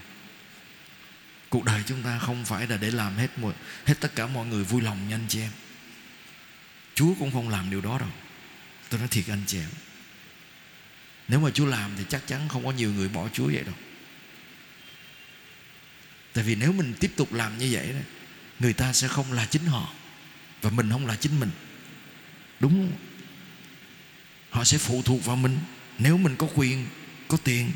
Cuộc 1.49 1.63
đời 1.63 1.83
chúng 1.87 2.03
ta 2.03 2.19
không 2.19 2.45
phải 2.45 2.67
là 2.67 2.77
để 2.77 2.91
làm 2.91 3.17
hết 3.17 3.39
mọi, 3.39 3.53
hết 3.85 3.95
tất 3.99 4.15
cả 4.15 4.27
mọi 4.27 4.45
người 4.47 4.63
vui 4.63 4.81
lòng 4.81 5.09
nha 5.09 5.15
anh 5.15 5.25
chị 5.27 5.39
em. 5.39 5.51
Chúa 6.95 7.13
cũng 7.19 7.31
không 7.31 7.49
làm 7.49 7.69
điều 7.69 7.81
đó 7.81 7.97
đâu. 7.99 8.09
Tôi 8.89 8.99
nói 8.99 9.09
thiệt 9.11 9.25
anh 9.27 9.43
chị 9.47 9.57
em. 9.57 9.69
Nếu 11.27 11.39
mà 11.39 11.49
Chúa 11.49 11.65
làm 11.65 11.91
thì 11.97 12.03
chắc 12.09 12.27
chắn 12.27 12.47
không 12.49 12.65
có 12.65 12.71
nhiều 12.71 12.93
người 12.93 13.09
bỏ 13.09 13.27
Chúa 13.33 13.45
vậy 13.45 13.63
đâu. 13.63 13.75
Tại 16.33 16.43
vì 16.43 16.55
nếu 16.55 16.71
mình 16.71 16.93
tiếp 16.99 17.11
tục 17.15 17.33
làm 17.33 17.57
như 17.57 17.69
vậy 17.71 17.93
đó, 17.93 17.99
Người 18.59 18.73
ta 18.73 18.93
sẽ 18.93 19.07
không 19.07 19.33
là 19.33 19.45
chính 19.45 19.65
họ 19.65 19.93
Và 20.61 20.69
mình 20.69 20.91
không 20.91 21.07
là 21.07 21.15
chính 21.15 21.39
mình. 21.39 21.49
Đúng 22.59 22.71
không? 22.71 22.99
Họ 24.49 24.63
sẽ 24.63 24.77
phụ 24.77 25.01
thuộc 25.01 25.25
vào 25.25 25.35
mình. 25.35 25.59
Nếu 25.97 26.17
mình 26.17 26.35
có 26.35 26.47
quyền, 26.55 26.87
có 27.27 27.37
tiền 27.43 27.71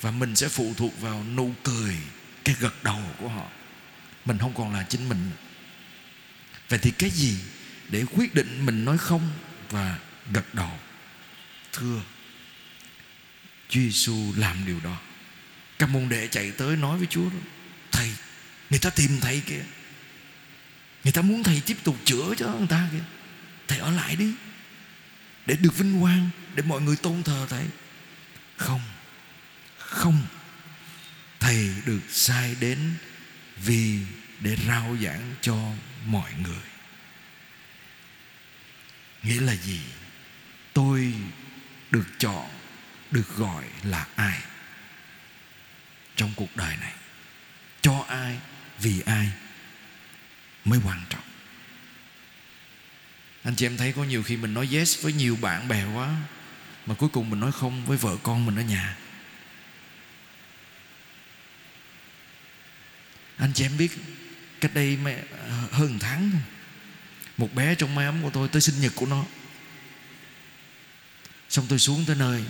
Và 0.00 0.10
mình 0.10 0.36
sẽ 0.36 0.48
phụ 0.48 0.74
thuộc 0.76 1.00
vào 1.00 1.24
nụ 1.36 1.54
cười 1.62 1.96
cái 2.44 2.56
gật 2.60 2.84
đầu 2.84 3.02
của 3.18 3.28
họ 3.28 3.46
mình 4.26 4.38
không 4.38 4.54
còn 4.54 4.72
là 4.72 4.82
chính 4.82 5.08
mình. 5.08 5.30
Vậy 6.68 6.78
thì 6.78 6.90
cái 6.90 7.10
gì 7.10 7.38
để 7.88 8.04
quyết 8.16 8.34
định 8.34 8.66
mình 8.66 8.84
nói 8.84 8.98
không 8.98 9.30
và 9.70 9.98
gật 10.32 10.54
đầu? 10.54 10.70
Thưa 11.72 12.00
Chúa 13.68 13.80
Giêsu 13.80 14.32
làm 14.36 14.66
điều 14.66 14.80
đó. 14.80 14.96
Các 15.78 15.88
môn 15.88 16.08
đệ 16.08 16.28
chạy 16.28 16.50
tới 16.50 16.76
nói 16.76 16.98
với 16.98 17.06
Chúa 17.06 17.30
đó, 17.30 17.38
thầy 17.92 18.12
người 18.70 18.78
ta 18.78 18.90
tìm 18.90 19.20
thầy 19.20 19.42
kìa. 19.46 19.64
Người 21.04 21.12
ta 21.12 21.22
muốn 21.22 21.42
thầy 21.42 21.62
tiếp 21.66 21.76
tục 21.84 21.96
chữa 22.04 22.34
cho 22.36 22.46
người 22.46 22.68
ta 22.68 22.88
kìa. 22.92 23.04
Thầy 23.68 23.78
ở 23.78 23.90
lại 23.90 24.16
đi 24.16 24.34
để 25.46 25.56
được 25.56 25.78
vinh 25.78 26.00
quang 26.00 26.30
để 26.54 26.62
mọi 26.62 26.80
người 26.80 26.96
tôn 26.96 27.22
thờ 27.22 27.46
thầy. 27.50 27.64
Không 28.56 28.80
không. 29.96 30.26
Thầy 31.40 31.74
được 31.84 32.00
sai 32.10 32.56
đến 32.60 32.94
vì 33.56 33.98
để 34.40 34.56
rao 34.66 34.96
giảng 35.02 35.34
cho 35.40 35.56
mọi 36.06 36.32
người. 36.42 36.64
Nghĩa 39.22 39.40
là 39.40 39.56
gì? 39.56 39.80
Tôi 40.72 41.14
được 41.90 42.06
chọn 42.18 42.48
được 43.10 43.36
gọi 43.36 43.64
là 43.82 44.06
ai 44.14 44.40
trong 46.16 46.32
cuộc 46.36 46.56
đời 46.56 46.76
này? 46.76 46.92
Cho 47.80 48.04
ai 48.08 48.38
vì 48.78 49.00
ai 49.00 49.30
mới 50.64 50.80
quan 50.84 51.00
trọng? 51.08 51.24
Anh 53.42 53.54
chị 53.56 53.66
em 53.66 53.76
thấy 53.76 53.92
có 53.92 54.04
nhiều 54.04 54.22
khi 54.22 54.36
mình 54.36 54.54
nói 54.54 54.68
yes 54.72 55.02
với 55.02 55.12
nhiều 55.12 55.36
bạn 55.36 55.68
bè 55.68 55.84
quá 55.94 56.16
mà 56.86 56.94
cuối 56.94 57.08
cùng 57.08 57.30
mình 57.30 57.40
nói 57.40 57.52
không 57.52 57.86
với 57.86 57.96
vợ 57.96 58.16
con 58.22 58.46
mình 58.46 58.56
ở 58.56 58.62
nhà. 58.62 58.96
Anh 63.36 63.52
chị 63.52 63.64
em 63.64 63.76
biết 63.78 63.90
cách 64.60 64.74
đây 64.74 64.96
mẹ, 64.96 65.22
hơn 65.72 65.92
một 65.92 65.98
tháng 66.00 66.30
một 67.36 67.54
bé 67.54 67.74
trong 67.74 67.94
mái 67.94 68.06
ấm 68.06 68.22
của 68.22 68.30
tôi 68.30 68.48
tới 68.48 68.62
sinh 68.62 68.80
nhật 68.80 68.92
của 68.94 69.06
nó. 69.06 69.24
Xong 71.48 71.66
tôi 71.68 71.78
xuống 71.78 72.04
tới 72.06 72.16
nơi 72.16 72.44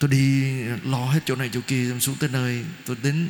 tôi 0.00 0.10
đi 0.10 0.52
lo 0.84 1.04
hết 1.04 1.20
chỗ 1.26 1.36
này 1.36 1.50
chỗ 1.52 1.60
kia 1.66 1.88
xong 1.88 2.00
xuống 2.00 2.16
tới 2.20 2.28
nơi. 2.28 2.64
Tôi 2.86 2.96
đến 3.02 3.28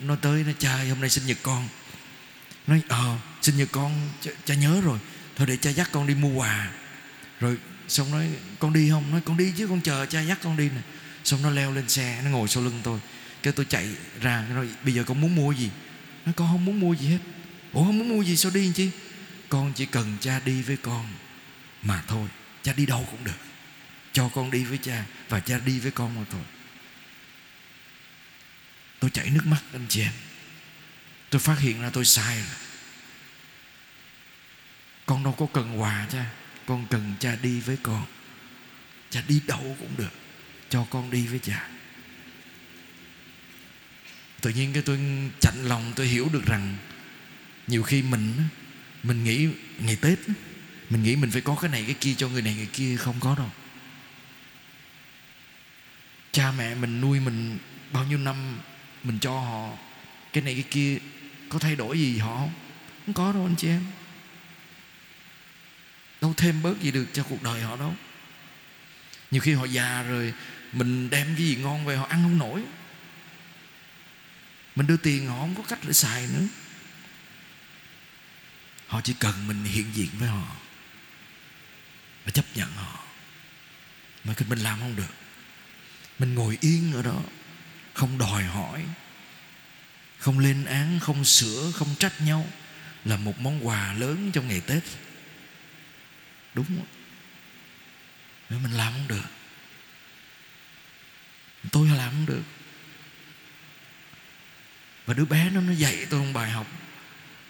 nó 0.00 0.16
tới 0.16 0.44
nó 0.44 0.52
cha 0.58 0.84
hôm 0.88 1.00
nay 1.00 1.10
sinh 1.10 1.26
nhật 1.26 1.38
con. 1.42 1.68
Nói 2.66 2.82
ờ 2.88 3.16
sinh 3.42 3.56
nhật 3.56 3.68
con 3.72 4.10
cha, 4.20 4.30
cha 4.44 4.54
nhớ 4.54 4.80
rồi. 4.84 4.98
Thôi 5.36 5.46
để 5.46 5.56
cha 5.56 5.70
dắt 5.70 5.88
con 5.92 6.06
đi 6.06 6.14
mua 6.14 6.28
quà. 6.28 6.70
Rồi 7.40 7.56
xong 7.88 8.10
nói 8.10 8.28
con 8.58 8.72
đi 8.72 8.90
không? 8.90 9.10
Nói 9.10 9.20
con 9.24 9.36
đi 9.36 9.52
chứ 9.56 9.66
con 9.66 9.80
chờ 9.80 10.06
cha 10.06 10.20
dắt 10.20 10.38
con 10.42 10.56
đi 10.56 10.68
nè. 10.68 10.80
Xong 11.24 11.42
nó 11.42 11.50
leo 11.50 11.72
lên 11.72 11.88
xe 11.88 12.20
nó 12.24 12.30
ngồi 12.30 12.48
sau 12.48 12.62
lưng 12.62 12.80
tôi. 12.82 13.00
Cái 13.42 13.52
tôi 13.52 13.66
chạy 13.68 13.88
ra 14.20 14.46
nói 14.54 14.68
bây 14.84 14.94
giờ 14.94 15.04
con 15.04 15.20
muốn 15.20 15.34
mua 15.34 15.52
gì? 15.52 15.70
Nó 16.26 16.32
con 16.36 16.48
không 16.52 16.64
muốn 16.64 16.80
mua 16.80 16.94
gì 16.94 17.08
hết. 17.08 17.18
Ủa 17.72 17.84
không 17.84 17.98
muốn 17.98 18.08
mua 18.08 18.22
gì 18.22 18.36
sao 18.36 18.52
đi 18.54 18.72
chi? 18.74 18.90
Con 19.48 19.72
chỉ 19.72 19.86
cần 19.86 20.16
cha 20.20 20.40
đi 20.44 20.62
với 20.62 20.76
con 20.76 21.06
mà 21.82 22.02
thôi 22.06 22.28
cha 22.62 22.72
đi 22.72 22.86
đâu 22.86 23.08
cũng 23.10 23.24
được 23.24 23.53
cho 24.14 24.28
con 24.28 24.50
đi 24.50 24.64
với 24.64 24.78
cha 24.78 25.04
và 25.28 25.40
cha 25.40 25.58
đi 25.58 25.78
với 25.78 25.90
con 25.90 26.14
mà 26.14 26.24
thôi 26.30 26.44
tôi 29.00 29.10
chảy 29.10 29.30
nước 29.30 29.46
mắt 29.46 29.60
anh 29.72 29.86
chị 29.88 30.00
em 30.00 30.12
tôi 31.34 31.40
phát 31.40 31.58
hiện 31.58 31.82
ra 31.82 31.90
tôi 31.90 32.04
sai 32.04 32.36
rồi. 32.36 32.56
Con 35.06 35.24
đâu 35.24 35.32
có 35.32 35.46
cần 35.52 35.80
quà 35.80 36.06
cha, 36.12 36.24
con 36.66 36.86
cần 36.90 37.14
cha 37.20 37.36
đi 37.42 37.60
với 37.60 37.76
con. 37.82 38.06
Cha 39.10 39.22
đi 39.28 39.40
đâu 39.46 39.76
cũng 39.80 39.96
được, 39.96 40.12
cho 40.68 40.86
con 40.90 41.10
đi 41.10 41.26
với 41.26 41.38
cha. 41.38 41.68
Tự 44.40 44.50
nhiên 44.50 44.72
cái 44.72 44.82
tôi 44.82 44.98
chạnh 45.40 45.64
lòng, 45.64 45.92
tôi 45.96 46.06
hiểu 46.06 46.28
được 46.32 46.46
rằng 46.46 46.76
nhiều 47.66 47.82
khi 47.82 48.02
mình 48.02 48.34
mình 49.02 49.24
nghĩ 49.24 49.48
ngày 49.78 49.96
tết 49.96 50.18
mình 50.90 51.02
nghĩ 51.02 51.16
mình 51.16 51.30
phải 51.30 51.40
có 51.40 51.56
cái 51.60 51.70
này 51.70 51.84
cái 51.86 51.94
kia 52.00 52.14
cho 52.18 52.28
người 52.28 52.42
này 52.42 52.54
người 52.54 52.68
kia 52.72 52.96
không 52.96 53.20
có 53.20 53.34
đâu 53.34 53.50
cha 56.34 56.52
mẹ 56.52 56.74
mình 56.74 57.00
nuôi 57.00 57.20
mình 57.20 57.58
bao 57.92 58.04
nhiêu 58.04 58.18
năm, 58.18 58.58
mình 59.02 59.18
cho 59.18 59.40
họ 59.40 59.76
cái 60.32 60.42
này 60.42 60.54
cái 60.54 60.64
kia, 60.70 60.98
có 61.48 61.58
thay 61.58 61.76
đổi 61.76 61.98
gì 61.98 62.18
họ 62.18 62.36
không? 62.38 62.52
Không 63.06 63.14
có 63.14 63.32
đâu 63.32 63.46
anh 63.46 63.56
chị 63.56 63.68
em. 63.68 63.86
Đâu 66.20 66.34
thêm 66.36 66.62
bớt 66.62 66.80
gì 66.80 66.90
được 66.90 67.06
cho 67.12 67.22
cuộc 67.22 67.42
đời 67.42 67.62
họ 67.62 67.76
đâu. 67.76 67.94
Nhiều 69.30 69.40
khi 69.40 69.52
họ 69.52 69.64
già 69.64 70.02
rồi, 70.02 70.34
mình 70.72 71.10
đem 71.10 71.26
cái 71.36 71.46
gì 71.46 71.56
ngon 71.56 71.84
về 71.84 71.96
họ 71.96 72.06
ăn 72.06 72.22
không 72.22 72.38
nổi. 72.38 72.62
Mình 74.76 74.86
đưa 74.86 74.96
tiền 74.96 75.26
họ 75.26 75.38
không 75.38 75.54
có 75.54 75.62
cách 75.68 75.78
để 75.82 75.92
xài 75.92 76.26
nữa. 76.26 76.46
Họ 78.86 79.00
chỉ 79.00 79.14
cần 79.20 79.48
mình 79.48 79.64
hiện 79.64 79.86
diện 79.94 80.08
với 80.18 80.28
họ 80.28 80.56
và 82.24 82.30
chấp 82.30 82.44
nhận 82.54 82.72
họ. 82.72 83.04
Mà 84.24 84.34
mình 84.48 84.58
làm 84.58 84.80
không 84.80 84.96
được 84.96 85.23
mình 86.18 86.34
ngồi 86.34 86.58
yên 86.60 86.92
ở 86.92 87.02
đó, 87.02 87.20
không 87.94 88.18
đòi 88.18 88.42
hỏi, 88.42 88.84
không 90.18 90.38
lên 90.38 90.64
án, 90.64 91.00
không 91.00 91.24
sửa, 91.24 91.72
không 91.74 91.94
trách 91.98 92.20
nhau 92.20 92.46
là 93.04 93.16
một 93.16 93.40
món 93.40 93.66
quà 93.66 93.92
lớn 93.92 94.30
trong 94.32 94.48
ngày 94.48 94.60
tết. 94.60 94.82
Đúng 96.54 96.66
không? 96.66 96.86
nếu 98.50 98.58
mình 98.58 98.72
làm 98.72 98.92
không 98.92 99.08
được, 99.08 99.24
tôi 101.72 101.88
làm 101.88 102.10
không 102.10 102.26
được. 102.26 102.42
Và 105.06 105.14
đứa 105.14 105.24
bé 105.24 105.50
nó 105.50 105.60
nó 105.60 105.72
dạy 105.72 106.06
tôi 106.10 106.20
một 106.20 106.32
bài 106.34 106.50
học, 106.50 106.66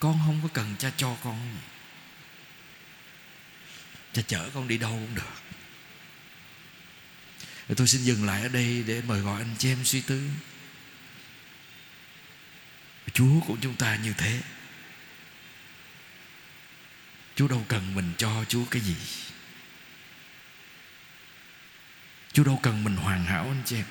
con 0.00 0.20
không 0.26 0.40
có 0.42 0.48
cần 0.52 0.74
cha 0.78 0.90
cho 0.96 1.16
con, 1.24 1.56
cha 4.12 4.22
chở 4.26 4.50
con 4.54 4.68
đi 4.68 4.78
đâu 4.78 4.90
cũng 4.90 5.14
được 5.14 5.53
tôi 7.76 7.86
xin 7.86 8.02
dừng 8.02 8.24
lại 8.24 8.42
ở 8.42 8.48
đây 8.48 8.84
để 8.86 9.02
mời 9.06 9.20
gọi 9.20 9.40
anh 9.40 9.54
chị 9.58 9.72
em 9.72 9.84
suy 9.84 10.00
tư. 10.00 10.28
Chúa 13.12 13.40
của 13.46 13.56
chúng 13.60 13.76
ta 13.76 13.96
như 13.96 14.12
thế. 14.18 14.40
Chúa 17.36 17.48
đâu 17.48 17.64
cần 17.68 17.94
mình 17.94 18.12
cho 18.18 18.44
Chúa 18.48 18.64
cái 18.70 18.82
gì? 18.82 18.96
Chúa 22.32 22.44
đâu 22.44 22.60
cần 22.62 22.84
mình 22.84 22.96
hoàn 22.96 23.24
hảo 23.24 23.44
anh 23.44 23.62
chị 23.64 23.76
em 23.76 23.84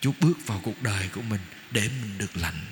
Chúa 0.00 0.12
bước 0.20 0.46
vào 0.46 0.60
cuộc 0.62 0.82
đời 0.82 1.08
của 1.08 1.22
mình 1.22 1.40
Để 1.70 1.88
mình 2.02 2.18
được 2.18 2.36
lành. 2.36 2.66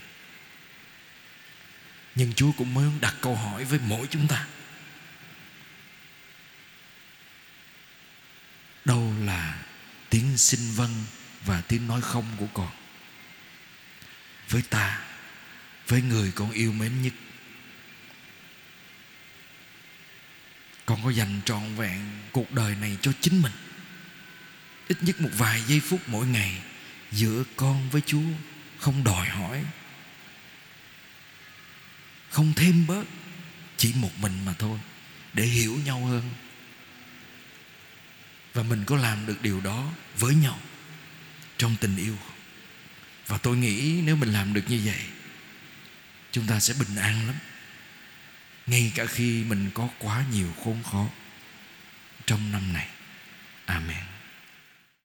Nhưng 2.14 2.32
Chúa 2.34 2.52
cũng 2.52 2.74
mới 2.74 2.90
đặt 3.00 3.14
câu 3.20 3.36
hỏi 3.36 3.64
với 3.64 3.78
mỗi 3.86 4.06
chúng 4.10 4.28
ta 4.28 4.46
Đâu 8.84 9.14
là 9.20 9.58
tiếng 10.38 10.58
xin 10.58 10.60
vâng 10.74 11.04
Và 11.44 11.60
tiếng 11.60 11.86
nói 11.86 12.00
không 12.00 12.24
của 12.38 12.46
con. 12.54 12.70
Với 14.48 14.62
ta, 14.62 15.00
Với 15.88 16.02
người 16.02 16.32
con 16.34 16.50
yêu 16.50 16.72
mến 16.72 17.02
nhất. 17.02 17.12
Con 20.86 21.04
có 21.04 21.10
dành 21.10 21.40
trọn 21.44 21.76
vẹn 21.76 22.00
cuộc 22.32 22.52
đời 22.52 22.74
này 22.74 22.98
cho 23.02 23.12
chính 23.20 23.42
mình. 23.42 23.52
Ít 24.88 24.98
nhất 25.00 25.20
một 25.20 25.30
vài 25.32 25.62
giây 25.66 25.80
phút 25.80 26.00
mỗi 26.06 26.26
ngày 26.26 26.62
Giữa 27.12 27.44
con 27.56 27.90
với 27.90 28.02
Chúa, 28.06 28.30
Không 28.78 29.04
đòi 29.04 29.28
hỏi. 29.28 29.64
Không 32.30 32.52
thêm 32.56 32.86
bớt, 32.86 33.04
Chỉ 33.76 33.92
một 33.94 34.18
mình 34.18 34.44
mà 34.44 34.54
thôi, 34.58 34.78
Để 35.32 35.44
hiểu 35.44 35.78
nhau 35.84 36.04
hơn. 36.04 36.30
Và 38.54 38.62
mình 38.62 38.84
có 38.84 38.96
làm 38.96 39.26
được 39.26 39.42
điều 39.42 39.60
đó 39.60 39.92
với 40.18 40.34
nhau, 40.34 40.58
Trong 41.58 41.76
tình 41.80 41.96
yêu. 41.96 42.16
Và 43.26 43.38
tôi 43.38 43.56
nghĩ 43.56 44.00
nếu 44.04 44.16
mình 44.16 44.32
làm 44.32 44.54
được 44.54 44.64
như 44.68 44.80
vậy, 44.84 45.00
Chúng 46.32 46.46
ta 46.46 46.60
sẽ 46.60 46.74
bình 46.78 46.96
an 46.96 47.26
lắm. 47.26 47.36
Ngay 48.66 48.92
cả 48.94 49.06
khi 49.06 49.44
mình 49.44 49.70
có 49.74 49.88
quá 49.98 50.24
nhiều 50.32 50.52
khốn 50.64 50.82
khó 50.82 51.06
trong 52.26 52.52
năm 52.52 52.72
này. 52.72 52.88
Amen. 53.66 54.17